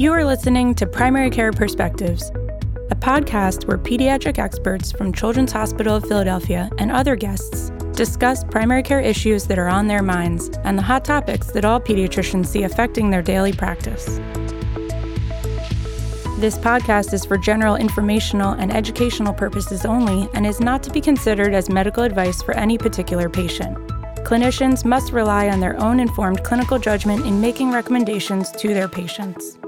You 0.00 0.14
are 0.14 0.24
listening 0.24 0.74
to 0.76 0.86
Primary 0.86 1.28
Care 1.28 1.52
Perspectives, 1.52 2.30
a 2.90 2.96
podcast 2.96 3.68
where 3.68 3.76
pediatric 3.76 4.38
experts 4.38 4.90
from 4.90 5.12
Children's 5.12 5.52
Hospital 5.52 5.96
of 5.96 6.08
Philadelphia 6.08 6.70
and 6.78 6.90
other 6.90 7.16
guests 7.16 7.70
discuss 7.92 8.42
primary 8.42 8.82
care 8.82 9.02
issues 9.02 9.44
that 9.44 9.58
are 9.58 9.68
on 9.68 9.88
their 9.88 10.02
minds 10.02 10.48
and 10.64 10.78
the 10.78 10.82
hot 10.82 11.04
topics 11.04 11.48
that 11.48 11.66
all 11.66 11.78
pediatricians 11.78 12.46
see 12.46 12.62
affecting 12.62 13.10
their 13.10 13.20
daily 13.20 13.52
practice. 13.52 14.06
This 16.38 16.56
podcast 16.56 17.12
is 17.12 17.26
for 17.26 17.36
general 17.36 17.76
informational 17.76 18.52
and 18.52 18.72
educational 18.72 19.34
purposes 19.34 19.84
only 19.84 20.30
and 20.32 20.46
is 20.46 20.60
not 20.60 20.82
to 20.84 20.90
be 20.90 21.02
considered 21.02 21.52
as 21.52 21.68
medical 21.68 22.04
advice 22.04 22.40
for 22.40 22.54
any 22.54 22.78
particular 22.78 23.28
patient. 23.28 23.76
Clinicians 24.24 24.82
must 24.82 25.12
rely 25.12 25.50
on 25.50 25.60
their 25.60 25.78
own 25.78 26.00
informed 26.00 26.42
clinical 26.42 26.78
judgment 26.78 27.26
in 27.26 27.38
making 27.38 27.70
recommendations 27.70 28.50
to 28.52 28.68
their 28.72 28.88
patients. 28.88 29.59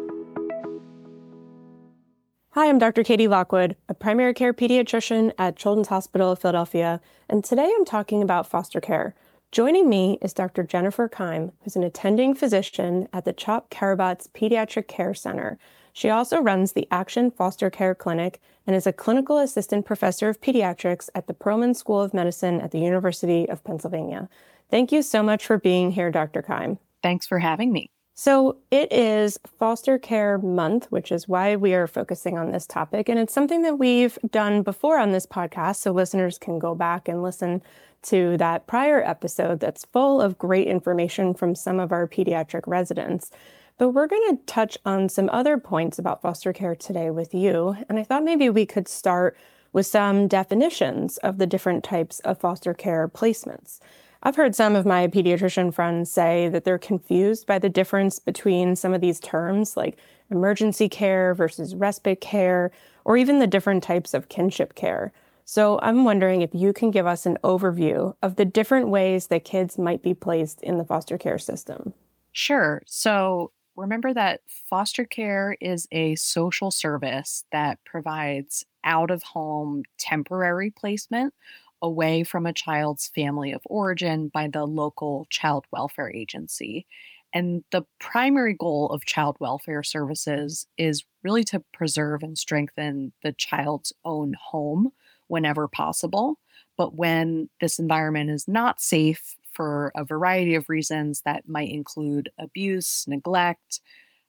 Hi, 2.54 2.68
I'm 2.68 2.78
Dr. 2.78 3.02
Katie 3.02 3.28
Lockwood, 3.28 3.76
a 3.88 3.94
primary 3.94 4.34
care 4.34 4.52
pediatrician 4.52 5.32
at 5.38 5.56
Children's 5.56 5.88
Hospital 5.88 6.32
of 6.32 6.38
Philadelphia, 6.38 7.00
and 7.26 7.42
today 7.42 7.72
I'm 7.74 7.86
talking 7.86 8.22
about 8.22 8.46
foster 8.46 8.78
care. 8.78 9.14
Joining 9.52 9.88
me 9.88 10.18
is 10.20 10.34
Dr. 10.34 10.62
Jennifer 10.62 11.08
Keim, 11.08 11.52
who's 11.62 11.76
an 11.76 11.82
attending 11.82 12.34
physician 12.34 13.08
at 13.10 13.24
the 13.24 13.32
CHOP 13.32 13.70
Karabots 13.70 14.28
Pediatric 14.32 14.86
Care 14.86 15.14
Center. 15.14 15.58
She 15.94 16.10
also 16.10 16.42
runs 16.42 16.72
the 16.72 16.86
Action 16.90 17.30
Foster 17.30 17.70
Care 17.70 17.94
Clinic 17.94 18.38
and 18.66 18.76
is 18.76 18.86
a 18.86 18.92
clinical 18.92 19.38
assistant 19.38 19.86
professor 19.86 20.28
of 20.28 20.42
pediatrics 20.42 21.08
at 21.14 21.28
the 21.28 21.34
Perelman 21.34 21.74
School 21.74 22.02
of 22.02 22.12
Medicine 22.12 22.60
at 22.60 22.70
the 22.70 22.80
University 22.80 23.48
of 23.48 23.64
Pennsylvania. 23.64 24.28
Thank 24.70 24.92
you 24.92 25.00
so 25.00 25.22
much 25.22 25.46
for 25.46 25.56
being 25.56 25.92
here, 25.92 26.10
Dr. 26.10 26.42
Keim. 26.42 26.78
Thanks 27.02 27.26
for 27.26 27.38
having 27.38 27.72
me. 27.72 27.88
So, 28.14 28.58
it 28.70 28.92
is 28.92 29.38
Foster 29.58 29.98
Care 29.98 30.36
Month, 30.36 30.86
which 30.90 31.10
is 31.10 31.26
why 31.26 31.56
we 31.56 31.72
are 31.72 31.86
focusing 31.86 32.36
on 32.36 32.52
this 32.52 32.66
topic. 32.66 33.08
And 33.08 33.18
it's 33.18 33.32
something 33.32 33.62
that 33.62 33.78
we've 33.78 34.18
done 34.30 34.62
before 34.62 34.98
on 34.98 35.12
this 35.12 35.24
podcast, 35.24 35.76
so 35.76 35.92
listeners 35.92 36.36
can 36.36 36.58
go 36.58 36.74
back 36.74 37.08
and 37.08 37.22
listen 37.22 37.62
to 38.02 38.36
that 38.36 38.66
prior 38.66 39.02
episode 39.02 39.60
that's 39.60 39.86
full 39.86 40.20
of 40.20 40.36
great 40.36 40.66
information 40.66 41.32
from 41.32 41.54
some 41.54 41.80
of 41.80 41.90
our 41.90 42.06
pediatric 42.06 42.64
residents. 42.66 43.30
But 43.78 43.90
we're 43.90 44.08
going 44.08 44.36
to 44.36 44.42
touch 44.44 44.76
on 44.84 45.08
some 45.08 45.30
other 45.32 45.56
points 45.56 45.98
about 45.98 46.20
foster 46.20 46.52
care 46.52 46.76
today 46.76 47.10
with 47.10 47.32
you. 47.32 47.76
And 47.88 47.98
I 47.98 48.02
thought 48.02 48.24
maybe 48.24 48.50
we 48.50 48.66
could 48.66 48.88
start 48.88 49.38
with 49.72 49.86
some 49.86 50.28
definitions 50.28 51.16
of 51.18 51.38
the 51.38 51.46
different 51.46 51.82
types 51.82 52.20
of 52.20 52.38
foster 52.38 52.74
care 52.74 53.08
placements. 53.08 53.80
I've 54.24 54.36
heard 54.36 54.54
some 54.54 54.76
of 54.76 54.86
my 54.86 55.08
pediatrician 55.08 55.74
friends 55.74 56.10
say 56.10 56.48
that 56.48 56.64
they're 56.64 56.78
confused 56.78 57.46
by 57.46 57.58
the 57.58 57.68
difference 57.68 58.20
between 58.20 58.76
some 58.76 58.94
of 58.94 59.00
these 59.00 59.18
terms, 59.18 59.76
like 59.76 59.98
emergency 60.30 60.88
care 60.88 61.34
versus 61.34 61.74
respite 61.74 62.20
care, 62.20 62.70
or 63.04 63.16
even 63.16 63.40
the 63.40 63.48
different 63.48 63.82
types 63.82 64.14
of 64.14 64.28
kinship 64.28 64.76
care. 64.76 65.12
So 65.44 65.80
I'm 65.82 66.04
wondering 66.04 66.40
if 66.40 66.50
you 66.54 66.72
can 66.72 66.92
give 66.92 67.06
us 67.06 67.26
an 67.26 67.36
overview 67.42 68.14
of 68.22 68.36
the 68.36 68.44
different 68.44 68.88
ways 68.88 69.26
that 69.26 69.44
kids 69.44 69.76
might 69.76 70.02
be 70.02 70.14
placed 70.14 70.62
in 70.62 70.78
the 70.78 70.84
foster 70.84 71.18
care 71.18 71.38
system. 71.38 71.92
Sure. 72.30 72.80
So 72.86 73.50
remember 73.74 74.14
that 74.14 74.42
foster 74.46 75.04
care 75.04 75.56
is 75.60 75.88
a 75.90 76.14
social 76.14 76.70
service 76.70 77.44
that 77.50 77.80
provides 77.84 78.64
out 78.84 79.10
of 79.10 79.24
home 79.24 79.82
temporary 79.98 80.70
placement 80.70 81.34
away 81.82 82.22
from 82.24 82.46
a 82.46 82.52
child's 82.52 83.08
family 83.08 83.52
of 83.52 83.60
origin 83.66 84.28
by 84.28 84.48
the 84.48 84.64
local 84.64 85.26
child 85.30 85.66
welfare 85.72 86.10
agency. 86.10 86.86
And 87.34 87.64
the 87.72 87.82
primary 87.98 88.54
goal 88.54 88.88
of 88.90 89.04
child 89.04 89.36
welfare 89.40 89.82
services 89.82 90.66
is 90.78 91.04
really 91.22 91.44
to 91.44 91.62
preserve 91.72 92.22
and 92.22 92.38
strengthen 92.38 93.12
the 93.22 93.32
child's 93.32 93.92
own 94.04 94.34
home 94.40 94.92
whenever 95.28 95.66
possible. 95.66 96.38
But 96.76 96.94
when 96.94 97.48
this 97.60 97.78
environment 97.78 98.30
is 98.30 98.46
not 98.46 98.80
safe 98.80 99.36
for 99.50 99.92
a 99.94 100.04
variety 100.04 100.54
of 100.54 100.68
reasons 100.68 101.22
that 101.22 101.48
might 101.48 101.70
include 101.70 102.30
abuse, 102.38 103.04
neglect, 103.06 103.80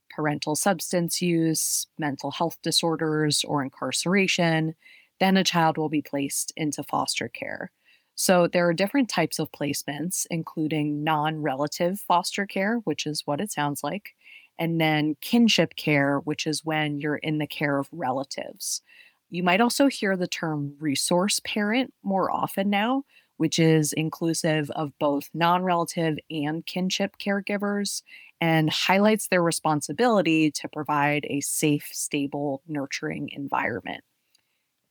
parental 0.10 0.56
substance 0.56 1.22
use, 1.22 1.88
mental 1.98 2.32
health 2.32 2.58
disorders, 2.62 3.44
or 3.46 3.64
incarceration, 3.64 4.76
then 5.24 5.38
a 5.38 5.44
child 5.44 5.78
will 5.78 5.90
be 5.90 6.02
placed 6.02 6.54
into 6.58 6.84
foster 6.84 7.30
care. 7.30 7.72
So 8.16 8.48
there 8.48 8.68
are 8.68 8.74
different 8.74 9.10
types 9.10 9.40
of 9.40 9.52
placements, 9.52 10.28
including 10.30 11.04
non 11.04 11.42
relative 11.42 12.00
foster 12.02 12.46
care, 12.46 12.78
which 12.86 13.08
is 13.08 13.24
what 13.26 13.42
it 13.42 13.52
sounds 13.52 13.84
like, 13.84 14.16
and 14.60 14.80
then 14.82 15.16
kinship 15.22 15.76
care, 15.76 16.20
which 16.20 16.46
is 16.46 16.64
when 16.66 17.00
you're 17.00 17.16
in 17.18 17.40
the 17.40 17.48
care 17.48 17.80
of 17.80 17.88
relatives. 17.92 18.82
You 19.30 19.44
might 19.44 19.62
also 19.62 19.88
hear 19.88 20.16
the 20.16 20.28
term 20.28 20.76
resource 20.80 21.40
parent 21.44 21.94
more 22.04 22.30
often 22.32 22.70
now, 22.70 23.04
which 23.38 23.58
is 23.60 23.94
inclusive 23.94 24.70
of 24.72 24.92
both 25.00 25.30
non 25.34 25.64
relative 25.64 26.18
and 26.30 26.66
kinship 26.66 27.18
caregivers 27.18 28.04
and 28.42 28.70
highlights 28.70 29.28
their 29.30 29.42
responsibility 29.42 30.52
to 30.52 30.70
provide 30.70 31.26
a 31.30 31.42
safe, 31.42 31.90
stable, 31.92 32.62
nurturing 32.68 33.30
environment. 33.30 34.04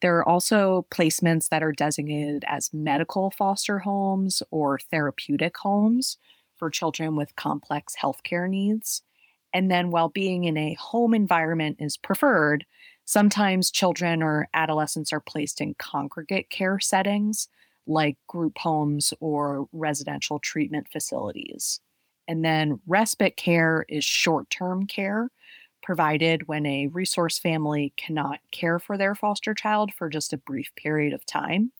There 0.03 0.19
are 0.19 0.29
also 0.29 0.85
placements 0.91 1.49
that 1.49 1.63
are 1.63 1.71
designated 1.71 2.45
as 2.49 2.75
medical 2.75 3.31
foster 3.31 3.79
homes 3.79 4.43
or 4.51 4.81
therapeutic 4.91 5.57
homes 5.57 6.19
for 6.57 6.71
children 6.71 7.15
with 7.15 7.37
complex 7.37 7.95
healthcare 8.01 8.51
needs. 8.51 9.03
And 9.55 9.71
then, 9.71 9.91
while 9.91 10.09
being 10.09 10.45
in 10.45 10.57
a 10.57 10.75
home 10.75 11.15
environment 11.15 11.77
is 11.79 11.97
preferred, 11.97 12.67
sometimes 13.05 13.71
children 13.71 14.23
or 14.25 14.49
adolescents 14.55 15.13
are 15.13 15.21
placed 15.21 15.61
in 15.61 15.75
congregate 15.75 16.51
care 16.51 16.81
settings 16.81 17.49
like 17.87 18.17
group 18.27 18.59
homes 18.59 19.15
or 19.21 19.67
residential 19.73 20.41
treatment 20.41 20.89
facilities. 20.93 21.81
And 22.27 22.45
then, 22.45 22.81
respite 22.89 23.37
care 23.37 23.85
is 23.89 24.05
short 24.05 24.51
term 24.51 24.87
care 24.87 25.29
provided 25.83 26.49
when 26.49 26.67
a 26.67 26.87
resource 26.89 27.39
family 27.39 27.93
cannot 27.97 28.41
care 28.51 28.79
for 28.79 28.97
their 28.97 29.15
foster 29.15 29.55
child 29.55 29.93
for 29.93 30.09
just 30.09 30.33
a 30.33 30.39
brief 30.39 30.71
period 30.77 31.13
of 31.13 31.27
time. 31.27 31.73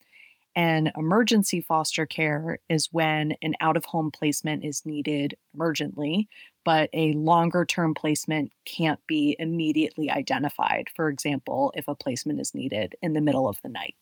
And 0.55 0.93
emergency 0.97 1.63
foster 1.63 2.05
care 2.05 2.59
is 2.69 2.89
when 2.93 3.35
an 3.41 3.55
out 3.61 3.77
of 3.77 3.87
home 3.87 4.11
placement 4.11 4.65
is 4.65 4.85
needed 4.85 5.35
emergently, 5.57 6.27
but 6.65 6.91
a 6.93 7.15
longer 7.15 7.65
term 7.65 7.95
placement 7.95 8.53
can't 8.67 9.01
be 9.07 9.35
immediately 9.39 10.11
identified. 10.11 10.89
For 10.95 11.09
example, 11.09 11.73
if 11.75 11.89
a 11.89 11.95
placement 11.95 12.41
is 12.41 12.55
needed 12.55 12.95
in 13.01 13.15
the 13.15 13.21
middle 13.21 13.49
of 13.49 13.61
the 13.63 13.71
night. 13.71 13.95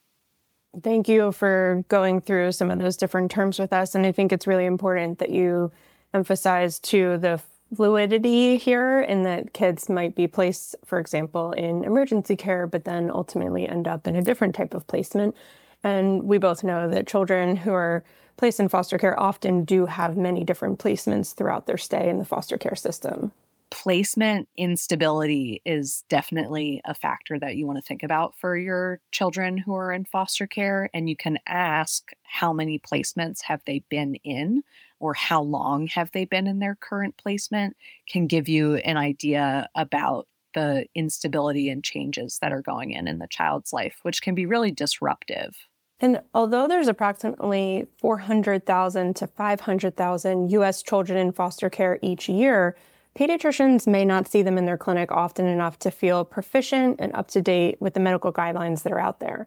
Thank 0.82 1.08
you 1.08 1.32
for 1.32 1.84
going 1.88 2.20
through 2.20 2.52
some 2.52 2.70
of 2.70 2.78
those 2.78 2.96
different 2.96 3.30
terms 3.30 3.58
with 3.58 3.72
us. 3.72 3.94
And 3.94 4.06
I 4.06 4.12
think 4.12 4.32
it's 4.32 4.46
really 4.46 4.66
important 4.66 5.18
that 5.18 5.30
you 5.30 5.72
emphasize 6.14 6.78
to 6.80 7.18
the 7.18 7.40
fluidity 7.74 8.56
here 8.56 9.00
in 9.00 9.22
that 9.22 9.52
kids 9.52 9.88
might 9.88 10.14
be 10.14 10.26
placed, 10.26 10.74
for 10.84 10.98
example, 10.98 11.52
in 11.52 11.84
emergency 11.84 12.36
care, 12.36 12.66
but 12.66 12.84
then 12.84 13.10
ultimately 13.10 13.68
end 13.68 13.86
up 13.86 14.06
in 14.06 14.16
a 14.16 14.22
different 14.22 14.54
type 14.54 14.74
of 14.74 14.86
placement. 14.86 15.36
And 15.82 16.24
we 16.24 16.38
both 16.38 16.62
know 16.64 16.88
that 16.88 17.06
children 17.06 17.56
who 17.56 17.72
are 17.72 18.04
placed 18.36 18.60
in 18.60 18.68
foster 18.68 18.98
care 18.98 19.18
often 19.18 19.64
do 19.64 19.86
have 19.86 20.16
many 20.16 20.44
different 20.44 20.78
placements 20.78 21.34
throughout 21.34 21.66
their 21.66 21.78
stay 21.78 22.08
in 22.08 22.18
the 22.18 22.24
foster 22.24 22.58
care 22.58 22.74
system. 22.74 23.32
Placement 23.70 24.48
instability 24.56 25.62
is 25.64 26.04
definitely 26.08 26.80
a 26.84 26.94
factor 26.94 27.38
that 27.38 27.56
you 27.56 27.66
want 27.66 27.78
to 27.78 27.84
think 27.84 28.02
about 28.02 28.36
for 28.36 28.56
your 28.56 29.00
children 29.12 29.56
who 29.56 29.74
are 29.74 29.92
in 29.92 30.04
foster 30.04 30.46
care. 30.46 30.90
And 30.92 31.08
you 31.08 31.16
can 31.16 31.38
ask 31.46 32.10
how 32.24 32.52
many 32.52 32.78
placements 32.78 33.42
have 33.42 33.62
they 33.66 33.84
been 33.88 34.16
in 34.16 34.64
or 34.98 35.14
how 35.14 35.42
long 35.42 35.86
have 35.86 36.10
they 36.12 36.24
been 36.24 36.46
in 36.46 36.58
their 36.58 36.74
current 36.74 37.16
placement 37.16 37.76
can 38.08 38.26
give 38.26 38.48
you 38.48 38.76
an 38.76 38.96
idea 38.96 39.68
about 39.74 40.26
the 40.54 40.86
instability 40.94 41.68
and 41.70 41.84
changes 41.84 42.38
that 42.40 42.52
are 42.52 42.62
going 42.62 42.90
in 42.90 43.06
in 43.06 43.18
the 43.18 43.28
child's 43.28 43.72
life, 43.72 43.98
which 44.02 44.20
can 44.20 44.34
be 44.34 44.46
really 44.46 44.72
disruptive. 44.72 45.56
And 46.00 46.20
although 46.34 46.66
there's 46.66 46.88
approximately 46.88 47.86
400,000 47.98 49.14
to 49.16 49.26
500,000 49.26 50.50
US 50.50 50.82
children 50.82 51.18
in 51.18 51.32
foster 51.32 51.70
care 51.70 51.98
each 52.02 52.28
year, 52.28 52.76
pediatricians 53.18 53.86
may 53.86 54.04
not 54.04 54.28
see 54.28 54.42
them 54.42 54.58
in 54.58 54.66
their 54.66 54.78
clinic 54.78 55.10
often 55.12 55.46
enough 55.46 55.78
to 55.80 55.90
feel 55.90 56.24
proficient 56.24 56.96
and 56.98 57.14
up 57.14 57.28
to 57.28 57.42
date 57.42 57.76
with 57.80 57.94
the 57.94 58.00
medical 58.00 58.32
guidelines 58.32 58.82
that 58.82 58.92
are 58.92 59.00
out 59.00 59.20
there. 59.20 59.46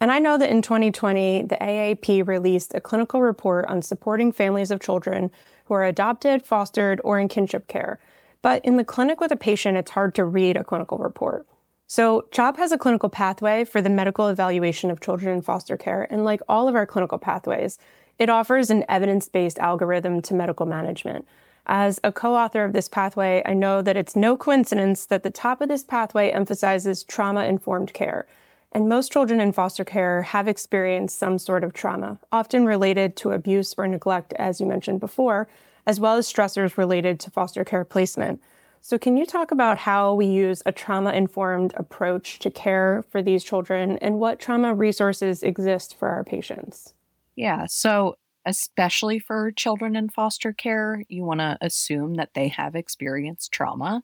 And 0.00 0.10
I 0.10 0.18
know 0.18 0.36
that 0.36 0.50
in 0.50 0.60
2020, 0.60 1.42
the 1.42 1.56
AAP 1.56 2.26
released 2.26 2.74
a 2.74 2.80
clinical 2.80 3.22
report 3.22 3.64
on 3.66 3.80
supporting 3.80 4.32
families 4.32 4.70
of 4.70 4.80
children 4.80 5.30
who 5.66 5.74
are 5.74 5.84
adopted, 5.84 6.44
fostered, 6.44 7.00
or 7.04 7.18
in 7.18 7.28
kinship 7.28 7.68
care. 7.68 7.98
But 8.42 8.64
in 8.64 8.76
the 8.76 8.84
clinic 8.84 9.20
with 9.20 9.32
a 9.32 9.36
patient, 9.36 9.78
it's 9.78 9.92
hard 9.92 10.14
to 10.16 10.24
read 10.24 10.56
a 10.56 10.64
clinical 10.64 10.98
report. 10.98 11.46
So, 11.86 12.26
CHOP 12.30 12.56
has 12.56 12.72
a 12.72 12.78
clinical 12.78 13.08
pathway 13.08 13.64
for 13.64 13.80
the 13.80 13.90
medical 13.90 14.28
evaluation 14.28 14.90
of 14.90 15.00
children 15.00 15.36
in 15.36 15.42
foster 15.42 15.76
care. 15.76 16.06
And 16.10 16.24
like 16.24 16.40
all 16.48 16.66
of 16.66 16.74
our 16.74 16.86
clinical 16.86 17.18
pathways, 17.18 17.78
it 18.18 18.28
offers 18.28 18.70
an 18.70 18.84
evidence 18.88 19.28
based 19.28 19.58
algorithm 19.58 20.20
to 20.22 20.34
medical 20.34 20.66
management. 20.66 21.26
As 21.66 21.98
a 22.04 22.12
co 22.12 22.34
author 22.34 22.64
of 22.64 22.72
this 22.72 22.88
pathway, 22.88 23.42
I 23.46 23.54
know 23.54 23.80
that 23.80 23.96
it's 23.96 24.14
no 24.14 24.36
coincidence 24.36 25.06
that 25.06 25.22
the 25.22 25.30
top 25.30 25.60
of 25.60 25.68
this 25.68 25.82
pathway 25.82 26.30
emphasizes 26.30 27.04
trauma 27.04 27.44
informed 27.44 27.94
care. 27.94 28.26
And 28.72 28.88
most 28.88 29.12
children 29.12 29.40
in 29.40 29.52
foster 29.52 29.84
care 29.84 30.22
have 30.22 30.48
experienced 30.48 31.18
some 31.18 31.38
sort 31.38 31.64
of 31.64 31.72
trauma, 31.72 32.18
often 32.32 32.66
related 32.66 33.16
to 33.16 33.30
abuse 33.30 33.74
or 33.78 33.86
neglect, 33.86 34.32
as 34.34 34.60
you 34.60 34.66
mentioned 34.66 35.00
before, 35.00 35.48
as 35.86 36.00
well 36.00 36.16
as 36.16 36.30
stressors 36.30 36.76
related 36.76 37.20
to 37.20 37.30
foster 37.30 37.64
care 37.64 37.84
placement. 37.84 38.42
So, 38.82 38.98
can 38.98 39.16
you 39.16 39.24
talk 39.24 39.50
about 39.50 39.78
how 39.78 40.12
we 40.12 40.26
use 40.26 40.62
a 40.66 40.72
trauma 40.72 41.12
informed 41.12 41.72
approach 41.76 42.38
to 42.40 42.50
care 42.50 43.04
for 43.10 43.22
these 43.22 43.42
children 43.42 43.96
and 43.98 44.18
what 44.20 44.38
trauma 44.38 44.74
resources 44.74 45.42
exist 45.42 45.96
for 45.96 46.08
our 46.08 46.24
patients? 46.24 46.92
Yeah. 47.36 47.64
So, 47.66 48.16
especially 48.46 49.18
for 49.18 49.52
children 49.52 49.96
in 49.96 50.08
foster 50.08 50.52
care, 50.52 51.02
you 51.08 51.24
want 51.24 51.40
to 51.40 51.58
assume 51.60 52.14
that 52.14 52.34
they 52.34 52.48
have 52.48 52.74
experienced 52.74 53.52
trauma. 53.52 54.02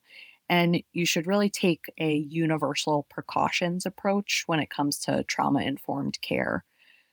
And 0.48 0.82
you 0.92 1.06
should 1.06 1.26
really 1.26 1.50
take 1.50 1.84
a 1.98 2.16
universal 2.16 3.06
precautions 3.08 3.86
approach 3.86 4.44
when 4.46 4.58
it 4.60 4.70
comes 4.70 4.98
to 5.00 5.22
trauma 5.24 5.60
informed 5.62 6.20
care. 6.22 6.64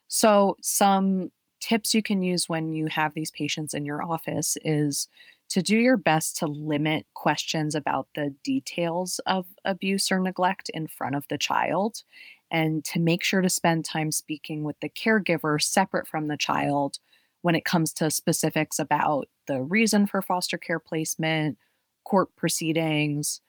So, 0.08 0.58
some 0.62 1.32
tips 1.60 1.94
you 1.94 2.04
can 2.04 2.22
use 2.22 2.48
when 2.48 2.72
you 2.72 2.88
have 2.88 3.14
these 3.14 3.32
patients 3.32 3.74
in 3.74 3.86
your 3.86 4.04
office 4.04 4.58
is 4.64 5.08
to 5.50 5.62
do 5.62 5.78
your 5.78 5.98
best 5.98 6.38
to 6.38 6.46
limit 6.48 7.06
questions 7.14 7.74
about 7.74 8.08
the 8.16 8.36
details 8.44 9.20
of 9.26 9.48
abuse 9.66 10.12
or 10.12 10.20
neglect 10.20 10.70
in 10.74 10.88
front 10.88 11.16
of 11.16 11.26
the 11.30 11.38
child 11.38 12.04
and 12.52 12.84
to 12.86 13.00
make 13.00 13.24
sure 13.24 13.42
to 13.42 13.50
spend 13.50 13.86
time 13.86 14.12
speaking 14.12 14.64
with 14.64 14.80
the 14.82 14.90
caregiver 14.90 15.62
separate 15.62 16.08
from 16.08 16.28
the 16.28 16.38
child 16.38 17.00
when 17.42 17.56
it 17.56 17.66
comes 17.66 17.94
to 17.94 18.12
specifics 18.12 18.80
about 18.80 19.28
the 19.48 19.62
reason 19.62 20.08
for 20.08 20.22
foster 20.22 20.58
care 20.58 20.80
placement, 20.80 21.58
court 22.04 22.30
proceedings, 22.36 23.42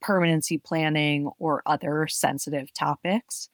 permanency 0.00 0.58
planning, 0.58 1.30
or 1.38 1.62
other 1.66 2.06
sensitive 2.08 2.72
topics. 2.72 3.48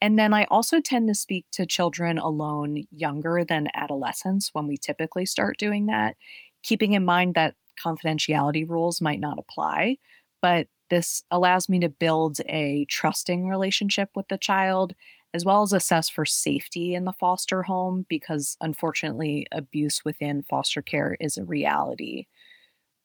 And 0.00 0.18
then 0.18 0.34
I 0.34 0.44
also 0.44 0.80
tend 0.80 1.08
to 1.08 1.14
speak 1.14 1.46
to 1.52 1.64
children 1.64 2.18
alone 2.18 2.84
younger 2.90 3.44
than 3.44 3.68
adolescents 3.74 4.50
when 4.52 4.66
we 4.66 4.76
typically 4.76 5.26
start 5.26 5.58
doing 5.58 5.86
that, 5.86 6.16
keeping 6.62 6.94
in 6.94 7.04
mind 7.04 7.34
that 7.34 7.54
confidentiality 7.82 8.68
rules 8.68 9.00
might 9.00 9.20
not 9.20 9.38
apply, 9.38 9.98
but 10.40 10.66
this 10.90 11.22
allows 11.30 11.68
me 11.68 11.78
to 11.80 11.88
build 11.88 12.38
a 12.48 12.84
trusting 12.86 13.48
relationship 13.48 14.10
with 14.14 14.28
the 14.28 14.38
child 14.38 14.94
as 15.34 15.44
well 15.44 15.62
as 15.62 15.72
assess 15.72 16.08
for 16.08 16.24
safety 16.26 16.94
in 16.94 17.04
the 17.04 17.12
foster 17.12 17.62
home 17.62 18.06
because 18.08 18.56
unfortunately 18.60 19.46
abuse 19.52 20.04
within 20.04 20.42
foster 20.42 20.82
care 20.82 21.16
is 21.20 21.36
a 21.38 21.44
reality. 21.44 22.26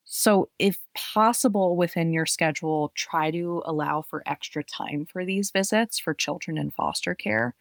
So, 0.05 0.49
if 0.57 0.79
possible 0.95 1.75
within 1.75 2.13
your 2.13 2.25
schedule, 2.25 2.91
try 2.95 3.29
to 3.31 3.61
allow 3.65 4.01
for 4.01 4.23
extra 4.25 4.63
time 4.63 5.05
for 5.05 5.25
these 5.25 5.51
visits 5.51 5.99
for 5.99 6.13
children 6.13 6.57
in 6.57 6.71
foster 6.71 7.13
care 7.13 7.55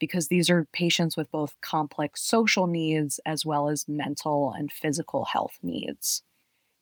because 0.00 0.28
these 0.28 0.50
are 0.50 0.66
patients 0.72 1.16
with 1.16 1.30
both 1.30 1.56
complex 1.62 2.22
social 2.22 2.66
needs 2.66 3.20
as 3.26 3.46
well 3.46 3.68
as 3.68 3.88
mental 3.88 4.52
and 4.52 4.72
physical 4.72 5.26
health 5.26 5.58
needs. 5.62 6.22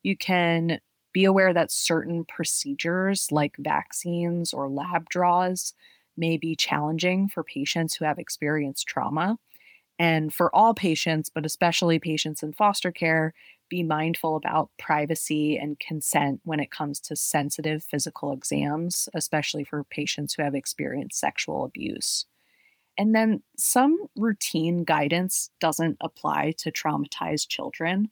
You 0.03 0.17
can 0.17 0.81
be 1.13 1.25
aware 1.25 1.53
that 1.55 1.73
certain 1.73 2.25
procedures 2.25 3.33
like 3.33 3.57
vaccines 3.59 4.53
or 4.53 4.69
lab 4.69 5.09
draws 5.09 5.75
may 6.21 6.37
be 6.37 6.55
challenging 6.55 7.29
for 7.29 7.43
patients 7.43 7.95
who 7.95 8.05
have 8.05 8.19
experienced 8.19 8.87
trauma. 8.87 9.39
And 9.99 10.33
for 10.33 10.55
all 10.55 10.73
patients, 10.73 11.31
but 11.35 11.45
especially 11.45 11.99
patients 11.99 12.43
in 12.43 12.53
foster 12.53 12.93
care, 12.93 13.35
be 13.69 13.83
mindful 13.83 14.37
about 14.37 14.71
privacy 14.79 15.57
and 15.57 15.79
consent 15.79 16.41
when 16.45 16.61
it 16.61 16.71
comes 16.71 17.01
to 17.01 17.17
sensitive 17.17 17.83
physical 17.85 18.33
exams, 18.33 19.09
especially 19.15 19.65
for 19.65 19.85
patients 19.85 20.35
who 20.35 20.43
have 20.43 20.55
experienced 20.55 21.19
sexual 21.19 21.65
abuse. 21.65 22.27
And 22.99 23.15
then 23.15 23.43
some 23.57 23.97
routine 24.17 24.85
guidance 24.85 25.51
doesn't 25.61 25.97
apply 26.01 26.55
to 26.59 26.73
traumatized 26.73 27.49
children. 27.49 28.11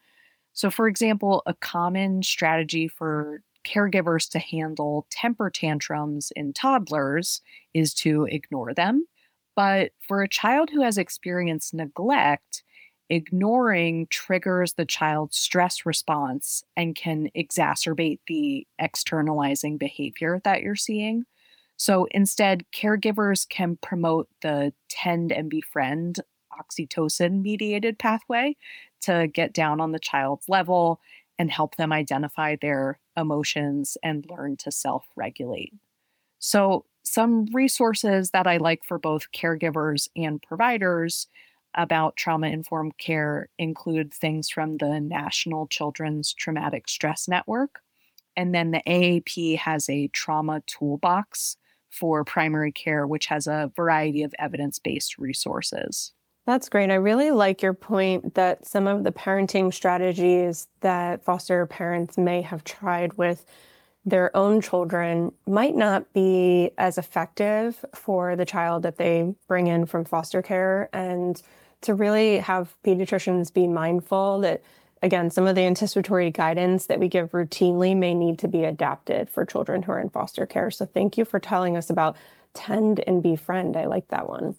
So, 0.52 0.70
for 0.70 0.88
example, 0.88 1.42
a 1.46 1.54
common 1.54 2.22
strategy 2.22 2.88
for 2.88 3.42
caregivers 3.68 4.28
to 4.30 4.38
handle 4.38 5.06
temper 5.10 5.50
tantrums 5.50 6.32
in 6.34 6.52
toddlers 6.52 7.42
is 7.74 7.92
to 7.94 8.26
ignore 8.30 8.72
them. 8.72 9.06
But 9.54 9.92
for 10.06 10.22
a 10.22 10.28
child 10.28 10.70
who 10.70 10.82
has 10.82 10.98
experienced 10.98 11.74
neglect, 11.74 12.62
ignoring 13.10 14.06
triggers 14.10 14.74
the 14.74 14.84
child's 14.84 15.36
stress 15.36 15.84
response 15.84 16.62
and 16.76 16.94
can 16.94 17.30
exacerbate 17.36 18.20
the 18.26 18.66
externalizing 18.78 19.78
behavior 19.78 20.40
that 20.44 20.62
you're 20.62 20.76
seeing. 20.76 21.24
So 21.76 22.06
instead, 22.10 22.64
caregivers 22.74 23.48
can 23.48 23.78
promote 23.82 24.28
the 24.42 24.72
tend 24.88 25.32
and 25.32 25.48
befriend 25.48 26.20
oxytocin 26.60 27.42
mediated 27.42 27.98
pathway 27.98 28.56
to 29.02 29.28
get 29.32 29.52
down 29.52 29.80
on 29.80 29.92
the 29.92 29.98
child's 29.98 30.48
level 30.48 31.00
and 31.38 31.50
help 31.50 31.76
them 31.76 31.92
identify 31.92 32.56
their 32.56 32.98
emotions 33.16 33.96
and 34.02 34.26
learn 34.28 34.56
to 34.58 34.70
self 34.70 35.06
regulate. 35.16 35.72
So, 36.38 36.84
some 37.04 37.46
resources 37.52 38.30
that 38.30 38.46
I 38.46 38.58
like 38.58 38.84
for 38.84 38.98
both 38.98 39.32
caregivers 39.32 40.08
and 40.16 40.42
providers 40.42 41.26
about 41.74 42.16
trauma 42.16 42.48
informed 42.48 42.98
care 42.98 43.48
include 43.58 44.12
things 44.12 44.48
from 44.50 44.76
the 44.78 45.00
National 45.00 45.66
Children's 45.68 46.34
Traumatic 46.34 46.88
Stress 46.88 47.28
Network. 47.28 47.80
And 48.36 48.54
then 48.54 48.70
the 48.70 48.82
AAP 48.86 49.58
has 49.58 49.88
a 49.88 50.08
trauma 50.08 50.62
toolbox 50.66 51.56
for 51.90 52.24
primary 52.24 52.72
care, 52.72 53.06
which 53.06 53.26
has 53.26 53.46
a 53.46 53.72
variety 53.74 54.22
of 54.22 54.34
evidence 54.38 54.78
based 54.78 55.18
resources. 55.18 56.12
That's 56.48 56.70
great. 56.70 56.90
I 56.90 56.94
really 56.94 57.30
like 57.30 57.60
your 57.60 57.74
point 57.74 58.32
that 58.36 58.66
some 58.66 58.86
of 58.86 59.04
the 59.04 59.12
parenting 59.12 59.70
strategies 59.70 60.66
that 60.80 61.22
foster 61.22 61.66
parents 61.66 62.16
may 62.16 62.40
have 62.40 62.64
tried 62.64 63.12
with 63.18 63.44
their 64.06 64.34
own 64.34 64.62
children 64.62 65.32
might 65.46 65.76
not 65.76 66.10
be 66.14 66.70
as 66.78 66.96
effective 66.96 67.84
for 67.94 68.34
the 68.34 68.46
child 68.46 68.82
that 68.84 68.96
they 68.96 69.34
bring 69.46 69.66
in 69.66 69.84
from 69.84 70.06
foster 70.06 70.40
care. 70.40 70.88
And 70.94 71.38
to 71.82 71.92
really 71.92 72.38
have 72.38 72.74
pediatricians 72.82 73.52
be 73.52 73.66
mindful 73.66 74.40
that 74.40 74.62
again, 75.02 75.30
some 75.30 75.46
of 75.46 75.54
the 75.54 75.66
anticipatory 75.66 76.30
guidance 76.30 76.86
that 76.86 76.98
we 76.98 77.08
give 77.08 77.32
routinely 77.32 77.94
may 77.94 78.14
need 78.14 78.38
to 78.38 78.48
be 78.48 78.64
adapted 78.64 79.28
for 79.28 79.44
children 79.44 79.82
who 79.82 79.92
are 79.92 80.00
in 80.00 80.08
foster 80.08 80.46
care. 80.46 80.70
So 80.70 80.86
thank 80.86 81.18
you 81.18 81.26
for 81.26 81.40
telling 81.40 81.76
us 81.76 81.90
about 81.90 82.16
tend 82.54 83.00
and 83.06 83.22
befriend. 83.22 83.76
I 83.76 83.84
like 83.84 84.08
that 84.08 84.30
one. 84.30 84.56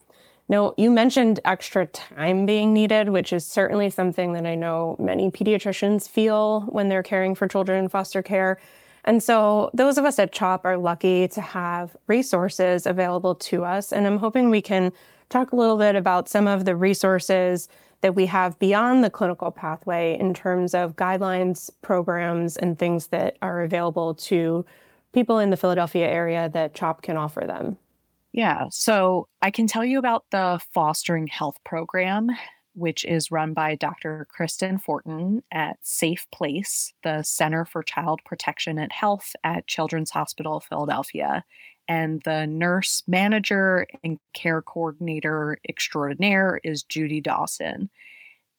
Now, 0.49 0.73
you 0.77 0.89
mentioned 0.89 1.39
extra 1.45 1.85
time 1.85 2.47
being 2.47 2.73
needed, 2.73 3.09
which 3.09 3.31
is 3.31 3.45
certainly 3.45 3.91
something 3.91 4.33
that 4.33 4.47
I 4.47 4.55
know 4.55 4.95
many 4.97 5.29
pediatricians 5.29 6.09
feel 6.09 6.61
when 6.61 6.89
they're 6.89 7.03
caring 7.03 7.35
for 7.35 7.47
children 7.47 7.83
in 7.83 7.87
foster 7.87 8.23
care. 8.23 8.59
And 9.05 9.21
so, 9.21 9.69
those 9.75 9.99
of 9.99 10.05
us 10.05 10.17
at 10.17 10.31
CHOP 10.31 10.65
are 10.65 10.75
lucky 10.75 11.27
to 11.27 11.41
have 11.41 11.95
resources 12.07 12.87
available 12.87 13.35
to 13.35 13.63
us. 13.63 13.93
And 13.93 14.07
I'm 14.07 14.17
hoping 14.17 14.49
we 14.49 14.61
can 14.61 14.91
talk 15.29 15.51
a 15.51 15.55
little 15.55 15.77
bit 15.77 15.95
about 15.95 16.27
some 16.27 16.47
of 16.47 16.65
the 16.65 16.75
resources 16.75 17.69
that 18.01 18.15
we 18.15 18.25
have 18.25 18.57
beyond 18.57 19.03
the 19.03 19.09
clinical 19.11 19.51
pathway 19.51 20.17
in 20.19 20.33
terms 20.33 20.73
of 20.73 20.95
guidelines, 20.95 21.69
programs, 21.83 22.57
and 22.57 22.79
things 22.79 23.07
that 23.07 23.37
are 23.43 23.61
available 23.61 24.15
to 24.15 24.65
people 25.13 25.37
in 25.37 25.51
the 25.51 25.57
Philadelphia 25.57 26.07
area 26.07 26.49
that 26.49 26.73
CHOP 26.73 27.03
can 27.03 27.17
offer 27.17 27.41
them? 27.45 27.77
Yeah, 28.31 28.65
so 28.69 29.27
I 29.41 29.51
can 29.51 29.67
tell 29.67 29.83
you 29.83 29.99
about 29.99 30.25
the 30.31 30.59
Fostering 30.73 31.27
Health 31.27 31.57
Program, 31.65 32.29
which 32.75 33.03
is 33.05 33.31
run 33.31 33.53
by 33.53 33.75
Dr. 33.75 34.27
Kristen 34.29 34.77
Fortin 34.77 35.41
at 35.51 35.77
Safe 35.81 36.27
Place, 36.31 36.93
the 37.03 37.23
Center 37.23 37.65
for 37.65 37.81
Child 37.81 38.21
Protection 38.25 38.77
and 38.77 38.91
Health 38.91 39.35
at 39.43 39.67
Children's 39.67 40.11
Hospital 40.11 40.59
Philadelphia 40.59 41.43
and 41.89 42.21
the 42.23 42.45
nurse 42.45 43.01
manager 43.07 43.87
and 44.03 44.19
care 44.33 44.61
coordinator 44.61 45.57
extraordinaire 45.67 46.61
is 46.63 46.83
Judy 46.83 47.19
Dawson. 47.19 47.89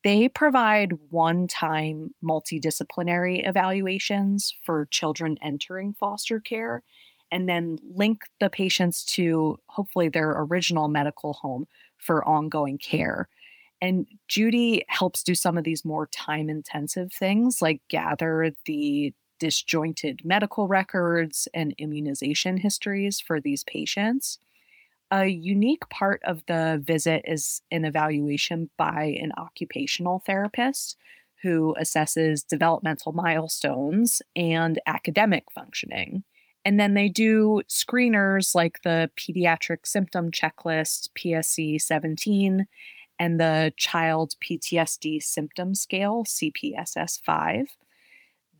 They 0.02 0.28
provide 0.28 0.92
one 1.10 1.46
time 1.46 2.12
multidisciplinary 2.24 3.48
evaluations 3.48 4.52
for 4.62 4.86
children 4.90 5.38
entering 5.40 5.94
foster 5.94 6.40
care 6.40 6.82
and 7.30 7.48
then 7.48 7.78
link 7.94 8.22
the 8.40 8.50
patients 8.50 9.04
to 9.04 9.58
hopefully 9.68 10.08
their 10.08 10.30
original 10.30 10.88
medical 10.88 11.34
home 11.34 11.66
for 11.98 12.26
ongoing 12.26 12.78
care. 12.78 13.28
And 13.80 14.06
Judy 14.28 14.84
helps 14.88 15.22
do 15.22 15.34
some 15.34 15.56
of 15.56 15.64
these 15.64 15.84
more 15.84 16.06
time 16.08 16.50
intensive 16.50 17.12
things 17.12 17.62
like 17.62 17.80
gather 17.88 18.52
the 18.66 19.14
disjointed 19.38 20.20
medical 20.22 20.68
records 20.68 21.48
and 21.54 21.74
immunization 21.78 22.58
histories 22.58 23.20
for 23.20 23.40
these 23.40 23.64
patients. 23.64 24.38
A 25.10 25.26
unique 25.26 25.88
part 25.88 26.20
of 26.24 26.44
the 26.46 26.80
visit 26.84 27.24
is 27.26 27.62
an 27.70 27.84
evaluation 27.84 28.70
by 28.76 29.16
an 29.20 29.32
occupational 29.38 30.22
therapist 30.24 30.96
who 31.42 31.74
assesses 31.80 32.46
developmental 32.46 33.12
milestones 33.12 34.20
and 34.36 34.78
academic 34.86 35.44
functioning. 35.52 36.22
And 36.64 36.78
then 36.78 36.94
they 36.94 37.08
do 37.08 37.62
screeners 37.68 38.54
like 38.54 38.82
the 38.82 39.10
Pediatric 39.16 39.86
Symptom 39.86 40.30
Checklist, 40.30 41.08
PSC 41.18 41.80
17, 41.80 42.66
and 43.18 43.40
the 43.40 43.72
Child 43.76 44.34
PTSD 44.44 45.22
Symptom 45.22 45.74
Scale, 45.74 46.24
CPSS 46.24 47.20
5. 47.22 47.66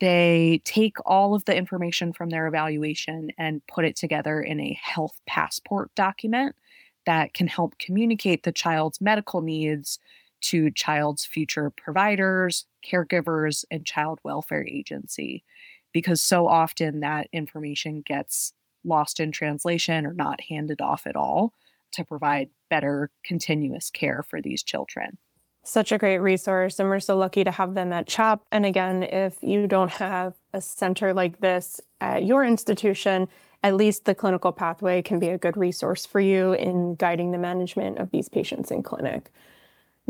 They 0.01 0.63
take 0.65 0.97
all 1.05 1.35
of 1.35 1.45
the 1.45 1.55
information 1.55 2.13
from 2.13 2.31
their 2.31 2.47
evaluation 2.47 3.33
and 3.37 3.67
put 3.67 3.85
it 3.85 3.97
together 3.97 4.41
in 4.41 4.61
a 4.61 4.79
health 4.83 5.21
passport 5.27 5.95
document 5.95 6.57
that 7.05 7.35
can 7.35 7.47
help 7.47 7.79
communicate 7.79 8.43
the 8.43 8.53
child's 8.53 9.01
medical 9.01 9.43
needs 9.43 9.99
to 10.43 10.71
child's 10.71 11.27
future 11.27 11.71
providers, 11.71 12.67
caregivers, 12.87 13.65
and 13.71 13.85
child 13.85 14.21
welfare 14.25 14.67
agency. 14.67 15.45
Because 15.93 16.21
so 16.21 16.47
often 16.47 17.01
that 17.01 17.29
information 17.33 18.03
gets 18.07 18.53
lost 18.85 19.21
in 19.21 19.33
translation 19.33 20.07
or 20.07 20.15
not 20.15 20.41
handed 20.49 20.81
off 20.81 21.07
at 21.07 21.17
all 21.17 21.53
to 21.93 22.05
provide 22.05 22.51
better 22.69 23.11
continuous 23.25 23.91
care 23.91 24.23
for 24.23 24.41
these 24.41 24.63
children. 24.63 25.19
Such 25.63 25.93
a 25.93 25.99
great 25.99 26.19
resource, 26.19 26.79
and 26.79 26.89
we're 26.89 27.01
so 27.01 27.19
lucky 27.19 27.45
to 27.45 27.51
have 27.51 27.75
them 27.75 27.93
at 27.93 28.07
CHOP. 28.07 28.47
And 28.51 28.65
again, 28.65 29.03
if 29.03 29.43
you 29.43 29.67
don't 29.67 29.91
have 29.91 30.35
a 30.55 30.61
center 30.61 31.13
like 31.13 31.41
this 31.41 31.81
at 32.01 32.25
your 32.25 32.45
institution, 32.45 33.29
at 33.63 33.77
least 33.77 34.07
the 34.07 34.15
clinical 34.15 34.53
pathway 34.53 35.03
can 35.03 35.19
be 35.19 35.29
a 35.29 35.37
good 35.37 35.57
resource 35.59 36.07
for 36.07 36.19
you 36.19 36.55
in 36.55 36.95
guiding 36.95 37.33
the 37.33 37.39
management 37.39 37.99
of 37.99 38.11
these 38.11 38.29
patients 38.29 38.71
in 38.71 38.83
clinic. 38.83 39.31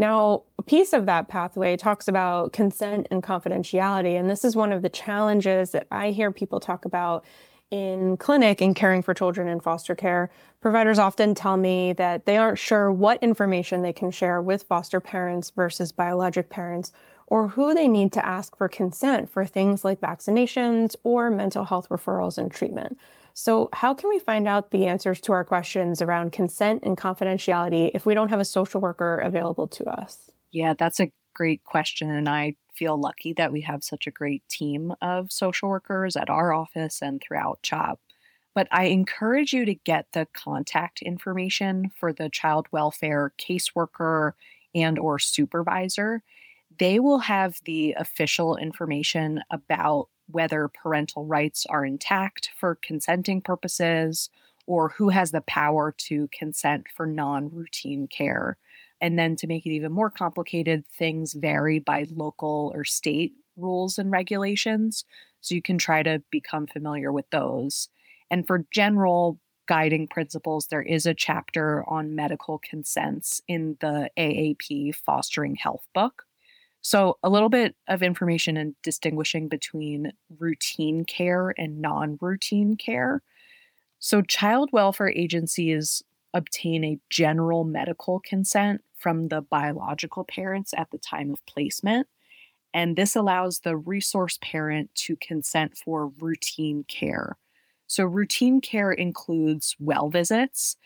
Now, 0.01 0.45
a 0.59 0.63
piece 0.63 0.95
of 0.95 1.05
that 1.05 1.29
pathway 1.29 1.77
talks 1.77 2.09
about 2.09 2.55
consent 2.55 3.07
and 3.11 3.23
confidentiality. 3.23 4.19
And 4.19 4.31
this 4.31 4.47
is 4.47 4.57
one 4.57 4.73
of 4.73 4.81
the 4.81 4.89
challenges 4.89 5.73
that 5.73 5.87
I 5.91 6.13
hear 6.13 6.33
people 6.33 6.59
talk 6.59 6.87
about 6.87 7.23
in 7.71 8.17
clinic 8.17 8.63
in 8.63 8.73
caring 8.73 9.03
for 9.03 9.13
children 9.13 9.47
in 9.47 9.61
foster 9.61 9.95
care. 9.95 10.31
Providers 10.63 10.99
often 10.99 11.35
tell 11.35 11.59
me 11.59 11.93
that 11.93 12.25
they 12.25 12.39
aren't 12.39 12.59
sure 12.59 12.91
what 12.91 13.23
information 13.23 13.83
they 13.83 13.93
can 13.93 14.11
share 14.11 14.41
with 14.41 14.63
foster 14.63 15.01
parents 15.01 15.51
versus 15.51 15.93
biologic 15.93 16.49
parents, 16.49 16.93
or 17.27 17.49
who 17.49 17.75
they 17.75 17.87
need 17.87 18.11
to 18.15 18.25
ask 18.25 18.57
for 18.57 18.71
consent 18.71 19.29
for 19.29 19.45
things 19.45 19.85
like 19.85 20.01
vaccinations 20.01 20.97
or 21.05 21.31
mental 21.31 21.67
health 21.67 21.91
referrals 21.91 22.39
and 22.39 22.51
treatment. 22.51 22.97
So, 23.43 23.71
how 23.73 23.95
can 23.95 24.11
we 24.11 24.19
find 24.19 24.47
out 24.47 24.71
the 24.71 24.85
answers 24.87 25.19
to 25.23 25.33
our 25.33 25.45
questions 25.47 26.03
around 26.03 26.33
consent 26.33 26.83
and 26.85 26.95
confidentiality 26.95 27.91
if 27.95 28.05
we 28.05 28.13
don't 28.13 28.29
have 28.29 28.39
a 28.39 28.45
social 28.45 28.83
worker 28.83 29.17
available 29.17 29.67
to 29.69 29.85
us? 29.87 30.31
Yeah, 30.53 30.75
that's 30.79 31.01
a 31.01 31.11
great 31.35 31.65
question. 31.65 32.11
And 32.11 32.29
I 32.29 32.57
feel 32.75 33.01
lucky 33.01 33.33
that 33.33 33.51
we 33.51 33.63
have 33.63 33.83
such 33.83 34.07
a 34.07 34.11
great 34.11 34.47
team 34.51 34.93
of 35.01 35.33
social 35.33 35.71
workers 35.71 36.17
at 36.17 36.29
our 36.29 36.53
office 36.53 37.01
and 37.01 37.19
throughout 37.23 37.63
CHOP. 37.63 37.99
But 38.55 38.69
I 38.71 38.85
encourage 38.85 39.55
you 39.55 39.65
to 39.65 39.75
get 39.75 40.09
the 40.13 40.27
contact 40.35 41.01
information 41.01 41.89
for 41.99 42.13
the 42.13 42.29
child 42.29 42.67
welfare 42.73 43.33
caseworker 43.39 44.33
and 44.75 44.99
or 44.99 45.19
supervisor. 45.19 46.23
They 46.79 47.01
will 47.01 47.21
have 47.21 47.57
the 47.65 47.95
official 47.99 48.57
information 48.57 49.41
about 49.51 50.11
whether 50.33 50.69
parental 50.69 51.27
rights 51.27 51.67
are 51.67 51.85
intact 51.85 52.51
for 52.57 52.79
consenting 52.83 53.41
purposes 53.41 54.31
or 54.67 54.91
who 54.91 55.09
has 55.09 55.31
the 55.31 55.41
power 55.43 55.95
to 55.99 56.29
consent 56.33 56.87
for 56.95 57.07
non 57.07 57.51
routine 57.51 58.07
care. 58.07 58.57
And 59.01 59.19
then 59.19 59.35
to 59.37 59.47
make 59.47 59.67
it 59.67 59.71
even 59.71 59.93
more 59.93 60.11
complicated, 60.11 60.87
things 60.87 61.33
vary 61.33 61.79
by 61.79 62.07
local 62.11 62.71
or 62.75 62.85
state 62.85 63.33
rules 63.57 63.99
and 63.99 64.11
regulations. 64.11 65.05
So 65.41 65.55
you 65.55 65.63
can 65.63 65.79
try 65.79 66.03
to 66.03 66.23
become 66.31 66.67
familiar 66.67 67.13
with 67.13 67.29
those. 67.31 67.89
And 68.31 68.47
for 68.47 68.67
general 68.73 69.41
guiding 69.67 70.09
principles, 70.09 70.67
there 70.67 70.83
is 70.83 71.07
a 71.07 71.15
chapter 71.15 71.85
on 71.89 72.15
medical 72.15 72.59
consents 72.59 73.41
in 73.49 73.77
the 73.81 74.11
AAP 74.19 74.95
Fostering 74.95 75.57
Health 75.57 75.87
book. 75.95 76.25
So, 76.83 77.19
a 77.23 77.29
little 77.29 77.51
bit 77.51 77.77
of 77.89 78.03
information 78.03 78.57
in 78.57 78.75
distinguishing 78.83 79.49
between 79.49 80.13
routine 80.39 81.05
care 81.05 81.53
and 81.59 81.81
non 81.81 82.19
routine 82.21 82.77
care. 82.77 83.23
So, 83.99 84.23
child 84.23 84.71
welfare 84.73 85.11
agencies 85.11 86.03
obtain 86.33 86.85
a 86.85 86.99
general 87.11 87.65
medical 87.65 88.21
consent 88.21 88.83
from 88.97 89.29
the 89.29 89.43
biological 89.43 90.25
parents 90.25 90.73
at 90.77 90.91
the 90.91 90.99
time 90.99 91.33
of 91.33 91.45
placement. 91.47 92.07
And 92.73 92.97
this 92.97 93.17
allows 93.17 93.61
the 93.61 93.77
resource 93.77 94.39
parent 94.41 94.95
to 94.95 95.17
consent 95.17 95.77
for 95.77 96.13
routine 96.19 96.85
care. 96.89 97.37
So, 97.89 98.05
routine 98.05 98.61
care 98.63 98.93
includes 98.93 99.77
well 99.79 100.09
visits, 100.09 100.77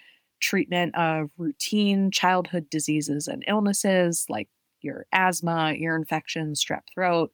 treatment 0.41 0.97
of 0.97 1.31
routine 1.39 2.11
childhood 2.11 2.69
diseases 2.69 3.29
and 3.29 3.45
illnesses 3.47 4.27
like 4.29 4.49
your 4.85 5.07
asthma, 5.12 5.75
ear 5.76 5.97
infections, 5.97 6.62
strep 6.64 6.83
throat, 6.93 7.33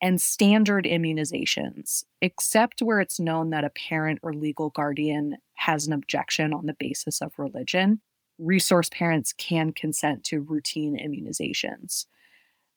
and 0.00 0.20
standard 0.20 0.84
immunizations, 0.84 2.04
except 2.22 2.80
where 2.80 3.00
it's 3.00 3.20
known 3.20 3.50
that 3.50 3.64
a 3.64 3.70
parent 3.70 4.20
or 4.22 4.32
legal 4.32 4.70
guardian 4.70 5.36
has 5.54 5.86
an 5.86 5.92
objection 5.92 6.52
on 6.52 6.66
the 6.66 6.76
basis 6.78 7.20
of 7.20 7.38
religion. 7.38 8.00
Resource 8.38 8.88
parents 8.90 9.32
can 9.32 9.72
consent 9.72 10.22
to 10.24 10.40
routine 10.40 10.96
immunizations. 10.96 12.06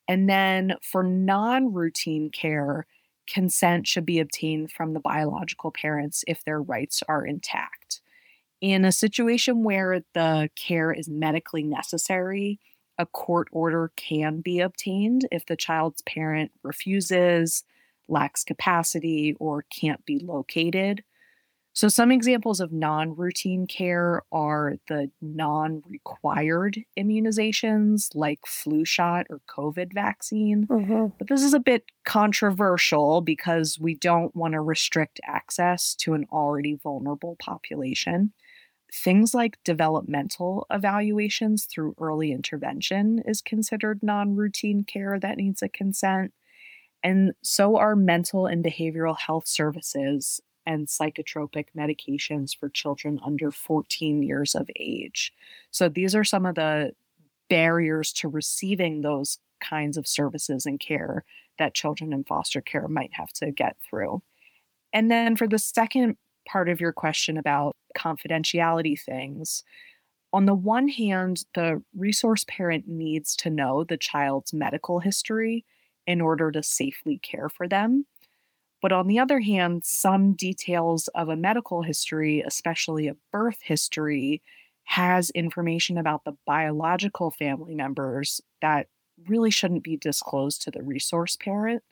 And 0.08 0.28
then 0.28 0.74
for 0.82 1.04
non 1.04 1.72
routine 1.72 2.30
care, 2.30 2.86
consent 3.28 3.86
should 3.86 4.04
be 4.04 4.18
obtained 4.18 4.72
from 4.72 4.92
the 4.92 5.00
biological 5.00 5.70
parents 5.70 6.24
if 6.26 6.44
their 6.44 6.60
rights 6.60 7.02
are 7.08 7.24
intact. 7.24 8.00
In 8.60 8.84
a 8.84 8.92
situation 8.92 9.62
where 9.62 10.02
the 10.14 10.50
care 10.56 10.92
is 10.92 11.08
medically 11.08 11.62
necessary, 11.62 12.60
a 13.02 13.06
court 13.06 13.48
order 13.50 13.90
can 13.96 14.40
be 14.40 14.60
obtained 14.60 15.26
if 15.32 15.44
the 15.46 15.56
child's 15.56 16.02
parent 16.02 16.52
refuses, 16.62 17.64
lacks 18.08 18.44
capacity, 18.44 19.34
or 19.40 19.64
can't 19.70 20.04
be 20.06 20.20
located. 20.20 21.02
So, 21.74 21.88
some 21.88 22.12
examples 22.12 22.60
of 22.60 22.70
non 22.70 23.16
routine 23.16 23.66
care 23.66 24.22
are 24.30 24.74
the 24.88 25.10
non 25.20 25.82
required 25.88 26.78
immunizations 26.98 28.14
like 28.14 28.40
flu 28.46 28.84
shot 28.84 29.26
or 29.30 29.40
COVID 29.48 29.92
vaccine. 29.92 30.66
Mm-hmm. 30.66 31.06
But 31.18 31.28
this 31.28 31.42
is 31.42 31.54
a 31.54 31.60
bit 31.60 31.86
controversial 32.04 33.22
because 33.22 33.80
we 33.80 33.94
don't 33.94 34.36
want 34.36 34.52
to 34.52 34.60
restrict 34.60 35.18
access 35.24 35.94
to 35.96 36.14
an 36.14 36.26
already 36.30 36.74
vulnerable 36.74 37.36
population. 37.40 38.32
Things 38.92 39.32
like 39.32 39.58
developmental 39.64 40.66
evaluations 40.70 41.64
through 41.64 41.94
early 41.98 42.30
intervention 42.30 43.22
is 43.24 43.40
considered 43.40 44.02
non 44.02 44.36
routine 44.36 44.84
care 44.84 45.18
that 45.18 45.38
needs 45.38 45.62
a 45.62 45.68
consent. 45.68 46.32
And 47.02 47.32
so 47.42 47.76
are 47.78 47.96
mental 47.96 48.46
and 48.46 48.64
behavioral 48.64 49.18
health 49.18 49.48
services 49.48 50.40
and 50.66 50.86
psychotropic 50.86 51.66
medications 51.76 52.56
for 52.56 52.68
children 52.68 53.18
under 53.24 53.50
14 53.50 54.22
years 54.22 54.54
of 54.54 54.68
age. 54.78 55.32
So 55.70 55.88
these 55.88 56.14
are 56.14 56.22
some 56.22 56.46
of 56.46 56.54
the 56.54 56.92
barriers 57.48 58.12
to 58.14 58.28
receiving 58.28 59.00
those 59.00 59.38
kinds 59.60 59.96
of 59.96 60.06
services 60.06 60.66
and 60.66 60.78
care 60.78 61.24
that 61.58 61.74
children 61.74 62.12
in 62.12 62.24
foster 62.24 62.60
care 62.60 62.88
might 62.88 63.12
have 63.14 63.32
to 63.32 63.50
get 63.50 63.76
through. 63.88 64.22
And 64.92 65.10
then 65.10 65.34
for 65.36 65.48
the 65.48 65.58
second 65.58 66.16
part 66.46 66.68
of 66.68 66.80
your 66.80 66.92
question 66.92 67.36
about 67.36 67.76
confidentiality 67.94 68.98
things. 69.00 69.64
On 70.32 70.46
the 70.46 70.54
one 70.54 70.88
hand, 70.88 71.44
the 71.54 71.82
resource 71.94 72.44
parent 72.48 72.88
needs 72.88 73.36
to 73.36 73.50
know 73.50 73.84
the 73.84 73.98
child's 73.98 74.52
medical 74.52 75.00
history 75.00 75.64
in 76.06 76.20
order 76.20 76.50
to 76.50 76.62
safely 76.62 77.18
care 77.18 77.48
for 77.48 77.68
them. 77.68 78.06
But 78.80 78.92
on 78.92 79.06
the 79.06 79.18
other 79.18 79.40
hand, 79.40 79.84
some 79.84 80.32
details 80.32 81.08
of 81.08 81.28
a 81.28 81.36
medical 81.36 81.82
history, 81.82 82.42
especially 82.44 83.06
a 83.06 83.16
birth 83.30 83.58
history, 83.62 84.42
has 84.84 85.30
information 85.30 85.96
about 85.96 86.24
the 86.24 86.36
biological 86.46 87.30
family 87.30 87.74
members 87.74 88.40
that 88.60 88.88
really 89.28 89.50
shouldn't 89.50 89.84
be 89.84 89.96
disclosed 89.96 90.62
to 90.62 90.70
the 90.70 90.82
resource 90.82 91.36
parent. 91.36 91.82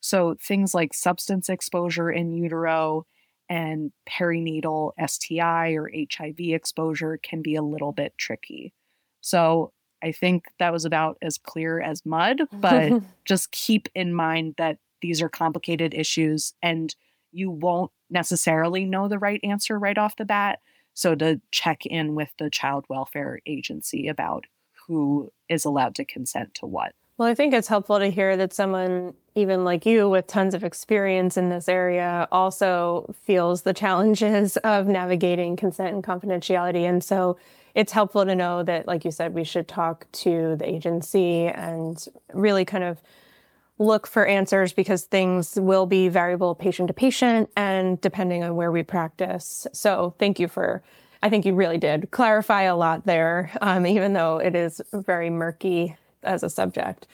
So 0.00 0.34
things 0.42 0.74
like 0.74 0.92
substance 0.92 1.48
exposure 1.48 2.10
in 2.10 2.32
utero 2.32 3.06
and 3.48 3.92
perinatal 4.08 4.92
STI 5.06 5.72
or 5.72 5.90
HIV 5.92 6.36
exposure 6.38 7.18
can 7.22 7.42
be 7.42 7.54
a 7.54 7.62
little 7.62 7.92
bit 7.92 8.14
tricky. 8.18 8.72
So 9.20 9.72
I 10.02 10.12
think 10.12 10.44
that 10.58 10.72
was 10.72 10.84
about 10.84 11.16
as 11.22 11.38
clear 11.38 11.80
as 11.80 12.04
mud, 12.04 12.42
but 12.52 12.92
just 13.24 13.50
keep 13.50 13.88
in 13.94 14.14
mind 14.14 14.54
that 14.58 14.78
these 15.00 15.22
are 15.22 15.28
complicated 15.28 15.94
issues 15.94 16.54
and 16.62 16.94
you 17.32 17.50
won't 17.50 17.90
necessarily 18.10 18.84
know 18.84 19.08
the 19.08 19.18
right 19.18 19.40
answer 19.42 19.78
right 19.78 19.98
off 19.98 20.16
the 20.16 20.24
bat. 20.24 20.60
So 20.94 21.14
to 21.16 21.40
check 21.50 21.84
in 21.84 22.14
with 22.14 22.30
the 22.38 22.50
child 22.50 22.84
welfare 22.88 23.40
agency 23.46 24.08
about 24.08 24.46
who 24.86 25.32
is 25.48 25.64
allowed 25.64 25.94
to 25.96 26.04
consent 26.04 26.54
to 26.54 26.66
what. 26.66 26.92
Well, 27.16 27.28
I 27.28 27.34
think 27.34 27.54
it's 27.54 27.68
helpful 27.68 28.00
to 28.00 28.10
hear 28.10 28.36
that 28.36 28.52
someone, 28.52 29.14
even 29.36 29.62
like 29.62 29.86
you, 29.86 30.08
with 30.08 30.26
tons 30.26 30.52
of 30.52 30.64
experience 30.64 31.36
in 31.36 31.48
this 31.48 31.68
area, 31.68 32.26
also 32.32 33.14
feels 33.22 33.62
the 33.62 33.72
challenges 33.72 34.56
of 34.64 34.88
navigating 34.88 35.54
consent 35.54 35.94
and 35.94 36.02
confidentiality. 36.02 36.88
And 36.88 37.04
so 37.04 37.36
it's 37.74 37.92
helpful 37.92 38.24
to 38.24 38.34
know 38.34 38.64
that, 38.64 38.88
like 38.88 39.04
you 39.04 39.12
said, 39.12 39.32
we 39.32 39.44
should 39.44 39.68
talk 39.68 40.10
to 40.12 40.56
the 40.56 40.68
agency 40.68 41.46
and 41.46 42.04
really 42.32 42.64
kind 42.64 42.82
of 42.82 43.00
look 43.78 44.06
for 44.08 44.26
answers 44.26 44.72
because 44.72 45.04
things 45.04 45.54
will 45.56 45.86
be 45.86 46.08
variable 46.08 46.54
patient 46.54 46.88
to 46.88 46.94
patient 46.94 47.48
and 47.56 48.00
depending 48.00 48.42
on 48.42 48.56
where 48.56 48.72
we 48.72 48.82
practice. 48.82 49.66
So 49.72 50.14
thank 50.18 50.40
you 50.40 50.48
for 50.48 50.82
I 51.22 51.30
think 51.30 51.46
you 51.46 51.54
really 51.54 51.78
did 51.78 52.10
clarify 52.10 52.62
a 52.62 52.76
lot 52.76 53.06
there, 53.06 53.50
um, 53.62 53.86
even 53.86 54.12
though 54.12 54.36
it 54.36 54.54
is 54.54 54.82
very 54.92 55.30
murky 55.30 55.96
as 56.24 56.42
a 56.42 56.50
subject. 56.50 57.06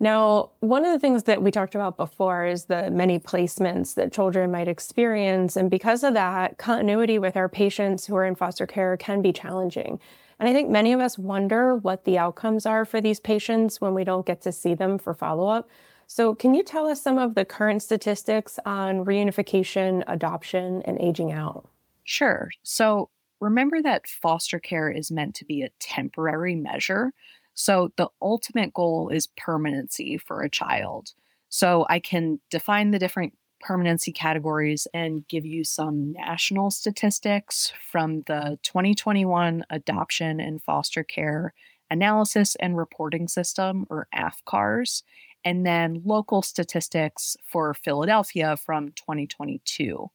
Now, 0.00 0.50
one 0.60 0.84
of 0.84 0.92
the 0.92 0.98
things 0.98 1.22
that 1.24 1.42
we 1.42 1.50
talked 1.50 1.74
about 1.74 1.96
before 1.96 2.44
is 2.44 2.64
the 2.64 2.90
many 2.90 3.18
placements 3.18 3.94
that 3.94 4.12
children 4.12 4.50
might 4.50 4.68
experience. 4.68 5.56
And 5.56 5.70
because 5.70 6.02
of 6.02 6.14
that, 6.14 6.58
continuity 6.58 7.18
with 7.18 7.36
our 7.36 7.48
patients 7.48 8.06
who 8.06 8.16
are 8.16 8.24
in 8.24 8.34
foster 8.34 8.66
care 8.66 8.96
can 8.96 9.22
be 9.22 9.32
challenging. 9.32 10.00
And 10.38 10.48
I 10.48 10.52
think 10.52 10.68
many 10.68 10.92
of 10.92 11.00
us 11.00 11.16
wonder 11.16 11.76
what 11.76 12.04
the 12.04 12.18
outcomes 12.18 12.66
are 12.66 12.84
for 12.84 13.00
these 13.00 13.20
patients 13.20 13.80
when 13.80 13.94
we 13.94 14.02
don't 14.04 14.26
get 14.26 14.42
to 14.42 14.52
see 14.52 14.74
them 14.74 14.98
for 14.98 15.14
follow 15.14 15.46
up. 15.46 15.68
So, 16.06 16.34
can 16.34 16.52
you 16.54 16.62
tell 16.62 16.86
us 16.86 17.00
some 17.00 17.16
of 17.16 17.34
the 17.34 17.44
current 17.44 17.82
statistics 17.82 18.58
on 18.66 19.04
reunification, 19.04 20.02
adoption, 20.06 20.82
and 20.82 21.00
aging 21.00 21.32
out? 21.32 21.66
Sure. 22.02 22.50
So, 22.62 23.08
remember 23.40 23.80
that 23.80 24.06
foster 24.06 24.58
care 24.58 24.90
is 24.90 25.10
meant 25.10 25.34
to 25.36 25.44
be 25.44 25.62
a 25.62 25.70
temporary 25.80 26.56
measure. 26.56 27.12
So 27.54 27.92
the 27.96 28.08
ultimate 28.20 28.74
goal 28.74 29.08
is 29.08 29.28
permanency 29.36 30.18
for 30.18 30.42
a 30.42 30.50
child. 30.50 31.12
So 31.48 31.86
I 31.88 32.00
can 32.00 32.40
define 32.50 32.90
the 32.90 32.98
different 32.98 33.34
permanency 33.60 34.12
categories 34.12 34.86
and 34.92 35.26
give 35.28 35.46
you 35.46 35.64
some 35.64 36.12
national 36.12 36.70
statistics 36.70 37.72
from 37.90 38.22
the 38.26 38.58
2021 38.62 39.64
Adoption 39.70 40.40
and 40.40 40.62
Foster 40.62 41.02
Care 41.02 41.54
Analysis 41.90 42.56
and 42.56 42.76
Reporting 42.76 43.28
System, 43.28 43.86
or 43.88 44.08
AFCARS, 44.14 45.02
and 45.44 45.64
then 45.64 46.02
local 46.04 46.42
statistics 46.42 47.36
for 47.44 47.74
Philadelphia 47.74 48.56
from 48.56 48.88
2022. 48.92 50.10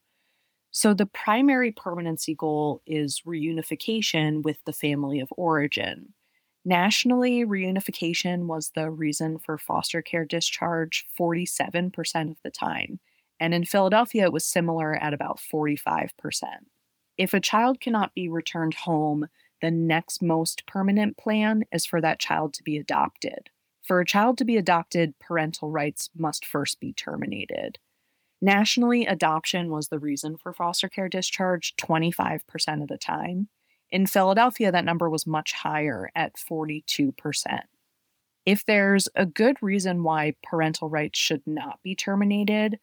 So, 0.71 0.93
the 0.93 1.05
primary 1.05 1.71
permanency 1.71 2.35
goal 2.35 2.81
is 2.85 3.23
reunification 3.25 4.43
with 4.43 4.57
the 4.65 4.73
family 4.73 5.19
of 5.19 5.29
origin. 5.37 6.13
Nationally, 6.65 7.45
reunification 7.45 8.45
was 8.45 8.71
the 8.75 8.91
reason 8.91 9.39
for 9.39 9.57
foster 9.57 10.01
care 10.01 10.25
discharge 10.25 11.05
47% 11.17 12.31
of 12.31 12.37
the 12.43 12.51
time, 12.51 12.99
and 13.39 13.53
in 13.53 13.65
Philadelphia, 13.65 14.23
it 14.23 14.33
was 14.33 14.45
similar 14.45 14.95
at 14.95 15.13
about 15.13 15.39
45%. 15.39 16.09
If 17.17 17.33
a 17.33 17.39
child 17.39 17.79
cannot 17.79 18.13
be 18.13 18.29
returned 18.29 18.73
home, 18.73 19.27
the 19.61 19.71
next 19.71 20.21
most 20.21 20.65
permanent 20.65 21.17
plan 21.17 21.63
is 21.71 21.85
for 21.85 22.01
that 22.01 22.19
child 22.19 22.53
to 22.55 22.63
be 22.63 22.77
adopted. 22.77 23.49
For 23.83 23.99
a 23.99 24.05
child 24.05 24.37
to 24.37 24.45
be 24.45 24.57
adopted, 24.57 25.17
parental 25.19 25.71
rights 25.71 26.09
must 26.15 26.45
first 26.45 26.79
be 26.79 26.93
terminated. 26.93 27.79
Nationally, 28.41 29.05
adoption 29.05 29.69
was 29.69 29.89
the 29.89 29.99
reason 29.99 30.37
for 30.37 30.53
foster 30.53 30.87
care 30.87 31.09
discharge 31.09 31.75
25% 31.75 32.81
of 32.81 32.87
the 32.87 32.97
time. 32.97 33.49
In 33.91 34.05
Philadelphia, 34.05 34.71
that 34.71 34.85
number 34.85 35.09
was 35.09 35.25
much 35.25 35.53
higher 35.53 36.09
at 36.15 36.35
42%. 36.35 37.13
If 38.45 38.65
there's 38.65 39.07
a 39.15 39.25
good 39.25 39.57
reason 39.61 40.03
why 40.03 40.35
parental 40.43 40.89
rights 40.89 41.19
should 41.19 41.41
not 41.45 41.79
be 41.83 41.95
terminated, 41.95 42.79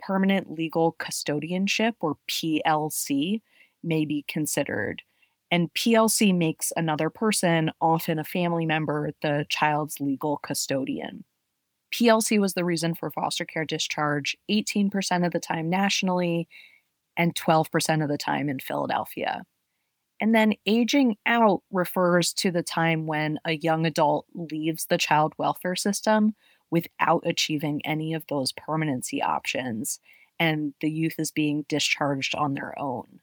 permanent 0.00 0.50
legal 0.50 0.94
custodianship, 0.98 1.94
or 2.00 2.16
PLC, 2.28 3.42
may 3.82 4.04
be 4.04 4.24
considered. 4.28 5.02
And 5.50 5.72
PLC 5.74 6.36
makes 6.36 6.72
another 6.76 7.10
person, 7.10 7.70
often 7.80 8.18
a 8.18 8.24
family 8.24 8.66
member, 8.66 9.10
the 9.20 9.46
child's 9.48 10.00
legal 10.00 10.38
custodian. 10.38 11.24
PLC 11.92 12.38
was 12.38 12.54
the 12.54 12.64
reason 12.64 12.94
for 12.94 13.10
foster 13.10 13.44
care 13.44 13.64
discharge 13.64 14.36
18% 14.50 15.26
of 15.26 15.32
the 15.32 15.40
time 15.40 15.68
nationally 15.68 16.48
and 17.16 17.34
12% 17.34 18.02
of 18.02 18.08
the 18.08 18.18
time 18.18 18.48
in 18.48 18.60
Philadelphia. 18.60 19.42
And 20.20 20.34
then 20.34 20.54
aging 20.66 21.16
out 21.24 21.62
refers 21.70 22.32
to 22.34 22.50
the 22.50 22.62
time 22.62 23.06
when 23.06 23.38
a 23.44 23.52
young 23.52 23.86
adult 23.86 24.26
leaves 24.34 24.86
the 24.86 24.98
child 24.98 25.32
welfare 25.38 25.76
system 25.76 26.34
without 26.70 27.22
achieving 27.24 27.80
any 27.84 28.12
of 28.12 28.26
those 28.28 28.52
permanency 28.52 29.22
options, 29.22 29.98
and 30.38 30.74
the 30.80 30.90
youth 30.90 31.14
is 31.18 31.30
being 31.30 31.64
discharged 31.68 32.34
on 32.34 32.54
their 32.54 32.78
own. 32.78 33.20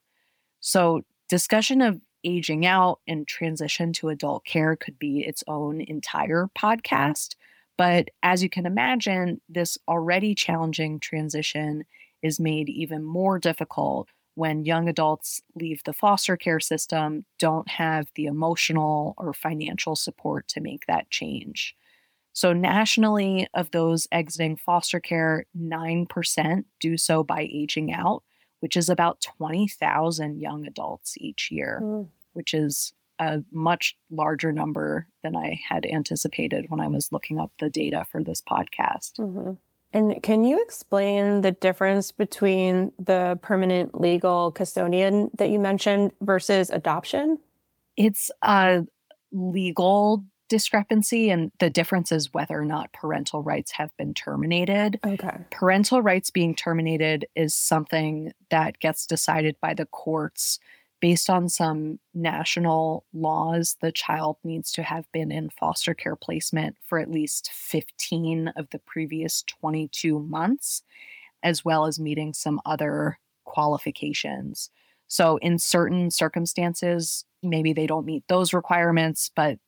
So, 0.60 1.04
discussion 1.30 1.82
of 1.82 2.02
aging 2.24 2.66
out 2.66 3.00
and 3.08 3.28
transition 3.28 3.94
to 3.94 4.10
adult 4.10 4.44
care 4.44 4.76
could 4.76 4.98
be 4.98 5.20
its 5.20 5.44
own 5.48 5.82
entire 5.82 6.50
podcast. 6.58 7.36
But 7.78 8.10
as 8.24 8.42
you 8.42 8.50
can 8.50 8.66
imagine, 8.66 9.40
this 9.48 9.78
already 9.88 10.34
challenging 10.34 11.00
transition 11.00 11.86
is 12.24 12.40
made 12.40 12.70
even 12.70 13.04
more 13.04 13.38
difficult 13.38 14.10
when 14.38 14.66
young 14.66 14.88
adults 14.88 15.42
leave 15.56 15.84
the 15.84 15.94
foster 15.94 16.38
care 16.38 16.60
system, 16.60 17.26
don't 17.40 17.68
have 17.68 18.08
the 18.14 18.28
emotional 18.28 19.16
or 19.18 19.34
financial 19.34 19.96
support 19.96 20.48
to 20.48 20.62
make 20.62 20.86
that 20.86 21.10
change. 21.10 21.76
So, 22.34 22.54
nationally, 22.54 23.48
of 23.56 23.72
those 23.72 24.08
exiting 24.12 24.56
foster 24.56 25.00
care, 25.00 25.46
9% 25.60 26.66
do 26.80 26.98
so 26.98 27.24
by 27.24 27.50
aging 27.52 27.92
out, 27.92 28.22
which 28.60 28.78
is 28.78 28.90
about 28.90 29.22
20,000 29.22 30.40
young 30.40 30.68
adults 30.68 31.16
each 31.18 31.50
year, 31.50 31.80
mm. 31.82 32.08
which 32.34 32.54
is 32.54 32.94
a 33.18 33.42
much 33.52 33.98
larger 34.12 34.52
number 34.52 35.08
than 35.24 35.36
I 35.36 35.60
had 35.68 35.84
anticipated 35.88 36.68
when 36.70 36.80
I 36.80 36.88
was 36.88 37.12
looking 37.12 37.40
up 37.40 37.52
the 37.60 37.72
data 37.72 38.06
for 38.12 38.24
this 38.24 38.44
podcast. 38.44 39.14
Mm-hmm. 39.14 39.54
And 39.98 40.22
can 40.22 40.44
you 40.44 40.62
explain 40.62 41.42
the 41.42 41.54
difference 41.54 42.12
between 42.12 42.92
the 43.00 43.40
permanent 43.42 44.00
legal 44.00 44.52
custodian 44.52 45.32
that 45.40 45.50
you 45.50 45.58
mentioned 45.58 46.12
versus 46.22 46.70
adoption? 46.70 47.40
It's 47.96 48.30
a 48.44 48.86
legal 49.32 50.24
discrepancy, 50.50 51.32
and 51.32 51.52
the 51.60 51.72
difference 51.72 52.12
is 52.12 52.32
whether 52.32 52.60
or 52.60 52.64
not 52.64 52.94
parental 52.94 53.42
rights 53.42 53.72
have 53.72 53.90
been 53.98 54.14
terminated. 54.14 55.00
Okay. 55.04 55.36
Parental 55.50 56.04
rights 56.04 56.30
being 56.30 56.54
terminated 56.54 57.26
is 57.36 57.56
something 57.56 58.34
that 58.52 58.80
gets 58.80 59.08
decided 59.08 59.56
by 59.62 59.74
the 59.74 59.88
courts 59.88 60.60
based 61.00 61.30
on 61.30 61.50
some 61.50 62.00
national 62.14 63.06
laws, 63.14 63.78
the 63.82 63.92
child 63.92 64.38
needs 64.44 64.72
to 64.74 64.84
have 64.84 65.12
been 65.12 65.32
in 65.32 65.50
foster 65.50 65.94
care 65.94 66.16
placement 66.16 66.76
for 66.84 67.00
at 67.00 67.12
least 67.12 67.52
15 67.52 68.50
of 68.56 68.70
the 68.72 68.80
previous 68.80 69.44
22 69.44 70.20
months, 70.20 70.82
as 71.44 71.64
well 71.64 71.86
as 71.86 72.00
meeting 72.00 72.34
some 72.34 72.60
other 72.66 73.20
qualifications. 73.46 74.70
So, 75.08 75.38
in 75.38 75.60
certain 75.60 76.12
circumstances, 76.12 77.26
maybe 77.42 77.74
they 77.74 77.88
don't 77.88 78.06
meet 78.06 78.24
those 78.28 78.54
requirements, 78.54 79.32
but 79.36 79.60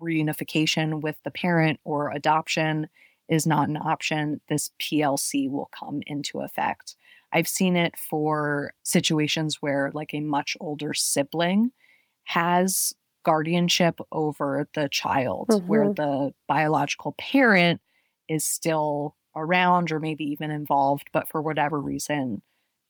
reunification 0.00 1.00
with 1.00 1.16
the 1.24 1.30
parent 1.30 1.80
or 1.84 2.10
adoption 2.10 2.88
is 3.28 3.46
not 3.46 3.68
an 3.68 3.76
option. 3.76 4.40
This 4.48 4.70
PLC 4.80 5.50
will 5.50 5.70
come 5.72 6.02
into 6.06 6.40
effect. 6.40 6.96
I've 7.32 7.48
seen 7.48 7.76
it 7.76 7.96
for 7.96 8.74
situations 8.82 9.58
where, 9.60 9.90
like, 9.94 10.12
a 10.12 10.20
much 10.20 10.56
older 10.60 10.94
sibling 10.94 11.72
has 12.24 12.92
guardianship 13.24 14.00
over 14.10 14.68
the 14.74 14.88
child, 14.90 15.48
mm-hmm. 15.48 15.66
where 15.66 15.92
the 15.92 16.32
biological 16.48 17.14
parent 17.18 17.80
is 18.28 18.44
still 18.44 19.16
around 19.34 19.90
or 19.92 20.00
maybe 20.00 20.24
even 20.24 20.50
involved, 20.50 21.08
but 21.12 21.28
for 21.28 21.40
whatever 21.40 21.80
reason 21.80 22.42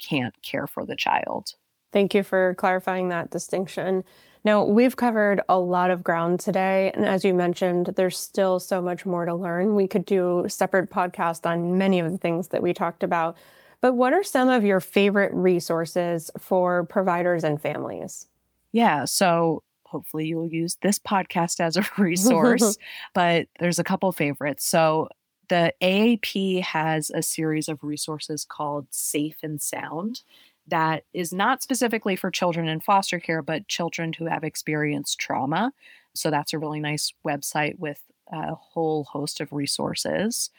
can't 0.03 0.35
care 0.43 0.67
for 0.67 0.85
the 0.85 0.97
child. 0.97 1.55
Thank 1.93 2.15
you 2.15 2.23
for 2.23 2.55
clarifying 2.55 3.11
that 3.11 3.31
distinction. 3.31 4.03
Now, 4.45 4.65
we've 4.65 4.97
covered 4.97 5.41
a 5.49 5.59
lot 5.59 5.91
of 5.91 6.03
ground 6.03 6.41
today. 6.41 6.91
And 6.95 7.05
as 7.05 7.25
you 7.25 7.33
mentioned, 7.33 7.93
there's 7.97 8.19
still 8.19 8.59
so 8.59 8.83
much 8.83 9.07
more 9.07 9.25
to 9.25 9.35
learn. 9.35 9.77
We 9.77 9.87
could 9.87 10.05
do 10.05 10.47
separate 10.49 10.91
podcast 10.91 11.47
on 11.49 11.79
many 11.79 12.01
of 12.01 12.11
the 12.11 12.19
things 12.19 12.49
that 12.49 12.63
we 12.63 12.75
talked 12.75 13.05
about. 13.05 13.37
But 13.83 13.95
what 13.95 14.15
are 14.15 14.23
some 14.23 14.49
of 14.49 14.65
your 14.65 14.81
favorite 14.81 15.33
resources 15.35 16.31
for 16.39 16.85
providers 16.85 17.45
and 17.45 17.61
families? 17.61 18.29
Yeah. 18.73 19.05
So 19.05 19.63
hopefully 19.85 20.27
you'll 20.27 20.49
use 20.49 20.79
this 20.81 20.99
podcast 20.99 21.61
as 21.61 21.77
a 21.77 21.85
resource, 21.99 22.79
but 23.15 23.49
there's 23.61 23.79
a 23.79 23.85
couple 23.85 24.11
favorites. 24.13 24.65
So 24.65 25.09
the 25.49 25.75
AAP 25.83 26.63
has 26.63 27.11
a 27.11 27.23
series 27.23 27.69
of 27.69 27.83
resources 27.83 28.47
called 28.49 28.87
Safe 28.91 29.37
and 29.43 29.61
Sound 29.61 30.23
that 30.69 31.05
is 31.13 31.33
not 31.33 31.63
specifically 31.63 32.17
for 32.17 32.31
children 32.31 32.69
in 32.69 32.81
foster 32.81 33.19
care, 33.19 33.43
but 33.43 33.69
children 33.69 34.13
who 34.13 34.27
have 34.27 34.45
experienced 34.45 35.19
trauma. 35.19 35.73
So 36.15 36.31
that's 36.31 36.53
a 36.53 36.59
really 36.59 36.81
nice 36.81 37.13
website 37.27 37.79
with 37.79 38.01
a 38.33 38.55
whole 38.55 39.05
host 39.05 39.41
of 39.41 39.53
resources. 39.53 40.51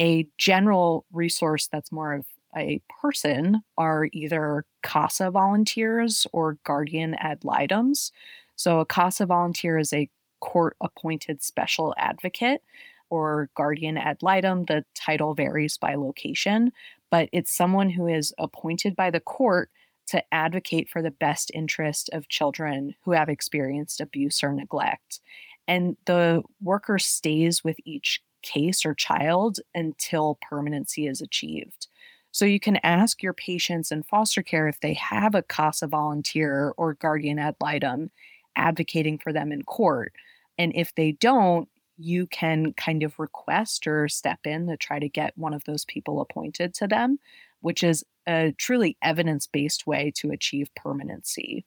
A 0.00 0.26
general 0.38 1.04
resource 1.12 1.68
that's 1.70 1.92
more 1.92 2.14
of 2.14 2.24
a 2.56 2.80
person 3.00 3.62
are 3.78 4.08
either 4.12 4.64
CASA 4.82 5.30
volunteers 5.30 6.26
or 6.32 6.58
guardian 6.64 7.14
ad 7.14 7.44
litems. 7.44 8.12
So, 8.56 8.80
a 8.80 8.86
CASA 8.86 9.26
volunteer 9.26 9.78
is 9.78 9.92
a 9.92 10.08
court 10.40 10.76
appointed 10.80 11.42
special 11.42 11.94
advocate 11.96 12.62
or 13.10 13.50
guardian 13.56 13.96
ad 13.96 14.22
litem. 14.22 14.64
The 14.64 14.84
title 14.94 15.34
varies 15.34 15.76
by 15.76 15.94
location, 15.94 16.72
but 17.10 17.28
it's 17.32 17.54
someone 17.54 17.90
who 17.90 18.06
is 18.06 18.32
appointed 18.38 18.96
by 18.96 19.10
the 19.10 19.20
court 19.20 19.70
to 20.08 20.22
advocate 20.34 20.88
for 20.88 21.02
the 21.02 21.10
best 21.10 21.52
interest 21.54 22.10
of 22.12 22.28
children 22.28 22.94
who 23.04 23.12
have 23.12 23.28
experienced 23.28 24.00
abuse 24.00 24.42
or 24.42 24.52
neglect. 24.52 25.20
And 25.68 25.96
the 26.06 26.42
worker 26.60 26.98
stays 26.98 27.62
with 27.62 27.76
each 27.84 28.20
case 28.42 28.84
or 28.84 28.94
child 28.94 29.58
until 29.74 30.38
permanency 30.48 31.06
is 31.06 31.20
achieved. 31.20 31.86
So 32.32 32.44
you 32.44 32.60
can 32.60 32.76
ask 32.82 33.22
your 33.22 33.32
patients 33.32 33.90
in 33.90 34.02
foster 34.04 34.42
care 34.42 34.68
if 34.68 34.80
they 34.80 34.94
have 34.94 35.34
a 35.34 35.42
CASA 35.42 35.88
volunteer 35.88 36.72
or 36.76 36.94
guardian 36.94 37.38
ad 37.38 37.56
litem 37.60 38.10
advocating 38.56 39.18
for 39.18 39.32
them 39.32 39.52
in 39.52 39.62
court. 39.62 40.12
And 40.58 40.72
if 40.74 40.94
they 40.94 41.12
don't, 41.12 41.68
you 41.96 42.26
can 42.26 42.72
kind 42.74 43.02
of 43.02 43.18
request 43.18 43.86
or 43.86 44.08
step 44.08 44.40
in 44.44 44.66
to 44.66 44.76
try 44.76 44.98
to 44.98 45.08
get 45.08 45.36
one 45.36 45.52
of 45.52 45.64
those 45.64 45.84
people 45.84 46.20
appointed 46.20 46.72
to 46.74 46.86
them, 46.86 47.18
which 47.60 47.82
is 47.82 48.04
a 48.26 48.52
truly 48.58 48.96
evidence 49.02 49.46
based 49.46 49.86
way 49.86 50.12
to 50.16 50.30
achieve 50.30 50.74
permanency. 50.74 51.66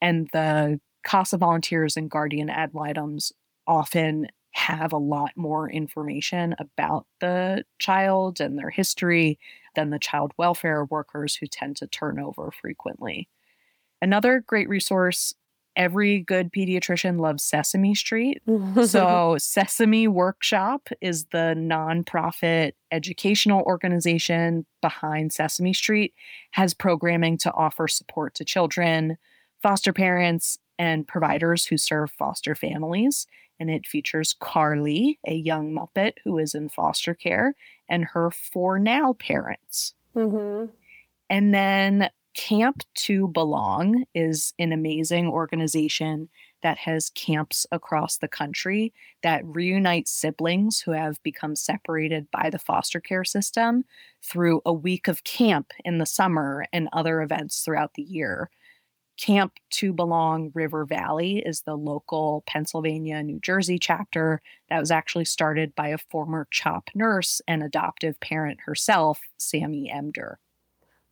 And 0.00 0.28
the 0.32 0.80
CASA 1.04 1.38
volunteers 1.38 1.96
and 1.96 2.10
guardian 2.10 2.50
ad 2.50 2.74
litems 2.74 3.32
often 3.66 4.28
have 4.52 4.92
a 4.92 4.98
lot 4.98 5.30
more 5.36 5.70
information 5.70 6.54
about 6.58 7.06
the 7.20 7.64
child 7.78 8.40
and 8.40 8.58
their 8.58 8.70
history 8.70 9.38
than 9.74 9.90
the 9.90 9.98
child 9.98 10.32
welfare 10.36 10.84
workers 10.84 11.34
who 11.36 11.46
tend 11.46 11.76
to 11.76 11.86
turn 11.86 12.18
over 12.18 12.50
frequently. 12.50 13.28
Another 14.00 14.44
great 14.46 14.68
resource 14.68 15.34
every 15.76 16.20
good 16.20 16.52
pediatrician 16.52 17.20
loves 17.20 17.42
Sesame 17.42 17.94
Street. 17.94 18.42
so, 18.84 19.36
Sesame 19.38 20.08
Workshop 20.08 20.88
is 21.00 21.26
the 21.26 21.54
nonprofit 21.56 22.72
educational 22.90 23.62
organization 23.62 24.66
behind 24.80 25.32
Sesame 25.32 25.72
Street, 25.72 26.14
has 26.52 26.74
programming 26.74 27.38
to 27.38 27.52
offer 27.52 27.88
support 27.88 28.34
to 28.34 28.44
children, 28.44 29.16
foster 29.62 29.92
parents, 29.92 30.58
and 30.82 31.06
providers 31.06 31.64
who 31.64 31.78
serve 31.78 32.10
foster 32.10 32.56
families. 32.56 33.28
And 33.60 33.70
it 33.70 33.86
features 33.86 34.34
Karli, 34.40 35.20
a 35.24 35.34
young 35.34 35.72
Muppet 35.72 36.14
who 36.24 36.38
is 36.38 36.56
in 36.56 36.68
foster 36.68 37.14
care, 37.14 37.54
and 37.88 38.04
her 38.04 38.32
four 38.32 38.80
now 38.80 39.12
parents. 39.12 39.94
Mm-hmm. 40.16 40.72
And 41.30 41.54
then 41.54 42.10
Camp 42.34 42.82
to 42.94 43.28
Belong 43.28 44.06
is 44.12 44.54
an 44.58 44.72
amazing 44.72 45.28
organization 45.28 46.28
that 46.62 46.78
has 46.78 47.10
camps 47.10 47.64
across 47.70 48.16
the 48.16 48.26
country 48.26 48.92
that 49.22 49.44
reunite 49.44 50.08
siblings 50.08 50.80
who 50.80 50.90
have 50.90 51.22
become 51.22 51.54
separated 51.54 52.28
by 52.32 52.50
the 52.50 52.58
foster 52.58 52.98
care 52.98 53.24
system 53.24 53.84
through 54.20 54.62
a 54.66 54.72
week 54.72 55.06
of 55.06 55.22
camp 55.22 55.72
in 55.84 55.98
the 55.98 56.06
summer 56.06 56.64
and 56.72 56.88
other 56.92 57.22
events 57.22 57.62
throughout 57.62 57.94
the 57.94 58.02
year. 58.02 58.50
Camp 59.18 59.52
to 59.70 59.92
Belong 59.92 60.50
River 60.54 60.84
Valley 60.84 61.38
is 61.38 61.62
the 61.62 61.76
local 61.76 62.42
Pennsylvania, 62.46 63.22
New 63.22 63.38
Jersey 63.40 63.78
chapter 63.78 64.40
that 64.68 64.80
was 64.80 64.90
actually 64.90 65.24
started 65.24 65.74
by 65.74 65.88
a 65.88 65.98
former 65.98 66.48
CHOP 66.50 66.90
nurse 66.94 67.40
and 67.46 67.62
adoptive 67.62 68.18
parent 68.20 68.60
herself, 68.66 69.20
Sammy 69.36 69.92
Emder. 69.94 70.36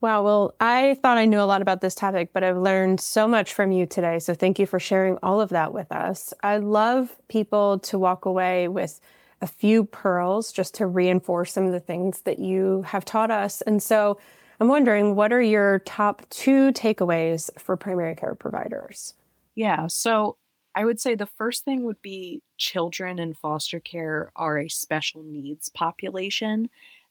Wow. 0.00 0.24
Well, 0.24 0.54
I 0.60 0.96
thought 1.02 1.18
I 1.18 1.26
knew 1.26 1.40
a 1.40 1.44
lot 1.44 1.60
about 1.60 1.82
this 1.82 1.94
topic, 1.94 2.30
but 2.32 2.42
I've 2.42 2.56
learned 2.56 3.00
so 3.00 3.28
much 3.28 3.52
from 3.52 3.70
you 3.70 3.84
today. 3.84 4.18
So 4.18 4.34
thank 4.34 4.58
you 4.58 4.64
for 4.64 4.80
sharing 4.80 5.18
all 5.22 5.42
of 5.42 5.50
that 5.50 5.74
with 5.74 5.92
us. 5.92 6.32
I 6.42 6.56
love 6.56 7.14
people 7.28 7.80
to 7.80 7.98
walk 7.98 8.24
away 8.24 8.66
with 8.68 8.98
a 9.42 9.46
few 9.46 9.84
pearls 9.84 10.52
just 10.52 10.74
to 10.76 10.86
reinforce 10.86 11.52
some 11.52 11.66
of 11.66 11.72
the 11.72 11.80
things 11.80 12.22
that 12.22 12.38
you 12.38 12.82
have 12.86 13.04
taught 13.04 13.30
us. 13.30 13.60
And 13.62 13.82
so 13.82 14.18
I'm 14.60 14.68
wondering, 14.68 15.14
what 15.16 15.32
are 15.32 15.40
your 15.40 15.78
top 15.80 16.28
two 16.28 16.70
takeaways 16.72 17.48
for 17.58 17.76
primary 17.76 18.14
care 18.14 18.34
providers? 18.34 19.14
Yeah. 19.54 19.86
So 19.86 20.36
I 20.74 20.84
would 20.84 21.00
say 21.00 21.14
the 21.14 21.26
first 21.26 21.64
thing 21.64 21.84
would 21.84 22.00
be 22.02 22.42
children 22.58 23.18
in 23.18 23.34
foster 23.34 23.80
care 23.80 24.30
are 24.36 24.58
a 24.58 24.68
special 24.68 25.22
needs 25.22 25.70
population 25.70 26.68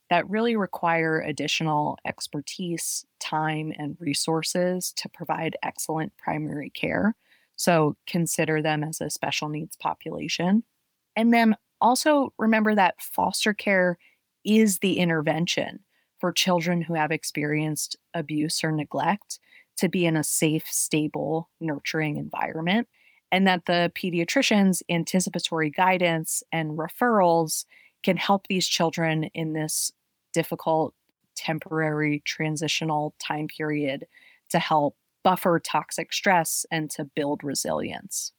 that 0.08 0.28
really 0.30 0.56
require 0.56 1.20
additional 1.20 1.98
expertise, 2.04 3.04
time, 3.20 3.72
and 3.76 3.96
resources 4.00 4.92
to 4.96 5.08
provide 5.08 5.56
excellent 5.62 6.16
primary 6.16 6.70
care. 6.70 7.14
So 7.56 7.96
consider 8.06 8.62
them 8.62 8.82
as 8.82 9.00
a 9.00 9.10
special 9.10 9.48
needs 9.48 9.76
population. 9.76 10.62
And 11.16 11.34
then 11.34 11.56
also 11.80 12.32
remember 12.38 12.74
that 12.74 13.00
foster 13.02 13.54
care 13.54 13.98
is 14.44 14.78
the 14.78 14.98
intervention 14.98 15.80
for 16.20 16.32
children 16.32 16.82
who 16.82 16.94
have 16.94 17.10
experienced 17.10 17.96
abuse 18.14 18.62
or 18.62 18.70
neglect 18.70 19.38
to 19.78 19.88
be 19.88 20.04
in 20.04 20.16
a 20.16 20.22
safe, 20.22 20.66
stable, 20.66 21.48
nurturing 21.60 22.16
environment. 22.16 22.86
And 23.32 23.46
that 23.46 23.66
the 23.66 23.90
pediatrician's 23.94 24.82
anticipatory 24.90 25.70
guidance 25.70 26.42
and 26.52 26.76
referrals 26.76 27.64
can 28.02 28.16
help 28.16 28.46
these 28.46 28.66
children 28.66 29.24
in 29.34 29.52
this 29.52 29.92
difficult 30.32 30.94
temporary 31.36 32.22
transitional 32.24 33.14
time 33.18 33.48
period 33.48 34.06
to 34.50 34.58
help 34.58 34.96
buffer 35.22 35.60
toxic 35.60 36.12
stress 36.12 36.66
and 36.70 36.90
to 36.90 37.04
build 37.04 37.42
resilience. 37.44 38.32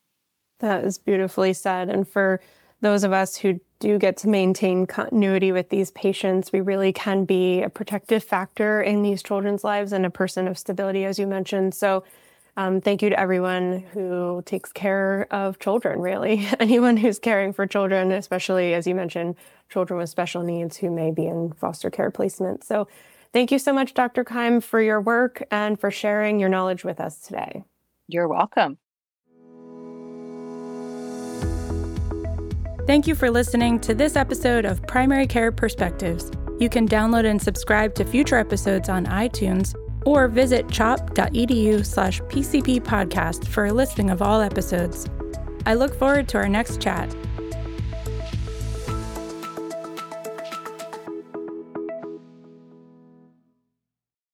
That 0.60 0.84
is 0.84 0.98
beautifully 0.98 1.54
said. 1.54 1.89
And 1.89 2.08
for 2.08 2.41
those 2.82 3.04
of 3.04 3.13
us 3.13 3.38
who 3.38 3.60
do 3.82 4.00
get 4.00 4.17
to 4.20 4.30
maintain 4.30 4.88
continuity 4.88 5.52
with 5.52 5.70
these 5.70 5.91
patients, 5.91 6.54
we 6.54 6.62
really 6.62 6.94
can 6.94 7.26
be 7.26 7.63
a 7.63 7.70
protective 7.70 8.24
factor 8.24 8.82
in 8.82 9.04
these 9.04 9.24
children's 9.24 9.65
lives 9.65 9.91
and 9.91 10.06
a 10.06 10.12
person 10.12 10.48
of 10.48 10.58
stability, 10.58 11.06
as 11.06 11.20
you 11.20 11.28
mentioned. 11.28 11.76
So 11.76 12.06
um, 12.58 12.82
thank 12.82 13.02
you 13.02 13.10
to 13.10 13.20
everyone 13.20 13.80
who 13.94 14.44
takes 14.46 14.72
care 14.72 15.28
of 15.32 15.60
children, 15.60 16.00
really. 16.00 16.48
Anyone 16.62 16.98
who's 16.98 17.20
caring 17.20 17.54
for 17.54 17.67
children, 17.67 18.12
especially 18.13 18.74
as 18.76 18.88
you 18.88 18.96
mentioned, 18.96 19.36
children 19.70 20.00
with 20.00 20.10
special 20.10 20.44
needs 20.44 20.78
who 20.78 20.91
may 20.91 21.12
be 21.12 21.28
in 21.28 21.54
foster 21.54 21.89
care 21.89 22.12
placement. 22.12 22.63
So 22.63 22.88
thank 23.34 23.52
you 23.52 23.60
so 23.60 23.74
much, 23.74 23.94
Dr. 23.96 24.24
Keim, 24.24 24.62
for 24.62 24.82
your 24.82 25.02
work 25.02 25.44
and 25.52 25.80
for 25.80 25.91
sharing 25.91 26.39
your 26.39 26.50
knowledge 26.50 26.86
with 26.86 27.02
us 27.02 27.20
today. 27.20 27.63
You're 28.08 28.30
welcome. 28.30 28.81
Thank 32.88 33.06
you 33.06 33.13
for 33.13 33.30
listening 33.30 33.80
to 33.82 33.94
this 33.94 34.15
episode 34.15 34.65
of 34.65 34.82
Primary 34.88 35.28
Care 35.28 35.52
Perspectives. 35.52 36.32
You 36.60 36.67
can 36.67 36.88
download 36.88 37.26
and 37.26 37.39
subscribe 37.39 37.94
to 37.96 38.04
future 38.04 38.38
episodes 38.38 38.89
on 38.89 39.06
iTunes 39.06 39.76
or 40.04 40.28
visit 40.28 40.67
chop.edu 40.67 41.86
slash 41.86 42.22
PCP 42.22 42.82
podcast 42.82 43.48
for 43.48 43.67
a 43.67 43.74
listing 43.74 44.10
of 44.10 44.24
all 44.24 44.41
episodes. 44.41 45.08
I 45.67 45.76
look 45.76 45.94
forward 45.94 46.28
to 46.30 46.39
our 46.39 46.50
next 46.50 46.82
chat. 46.82 47.15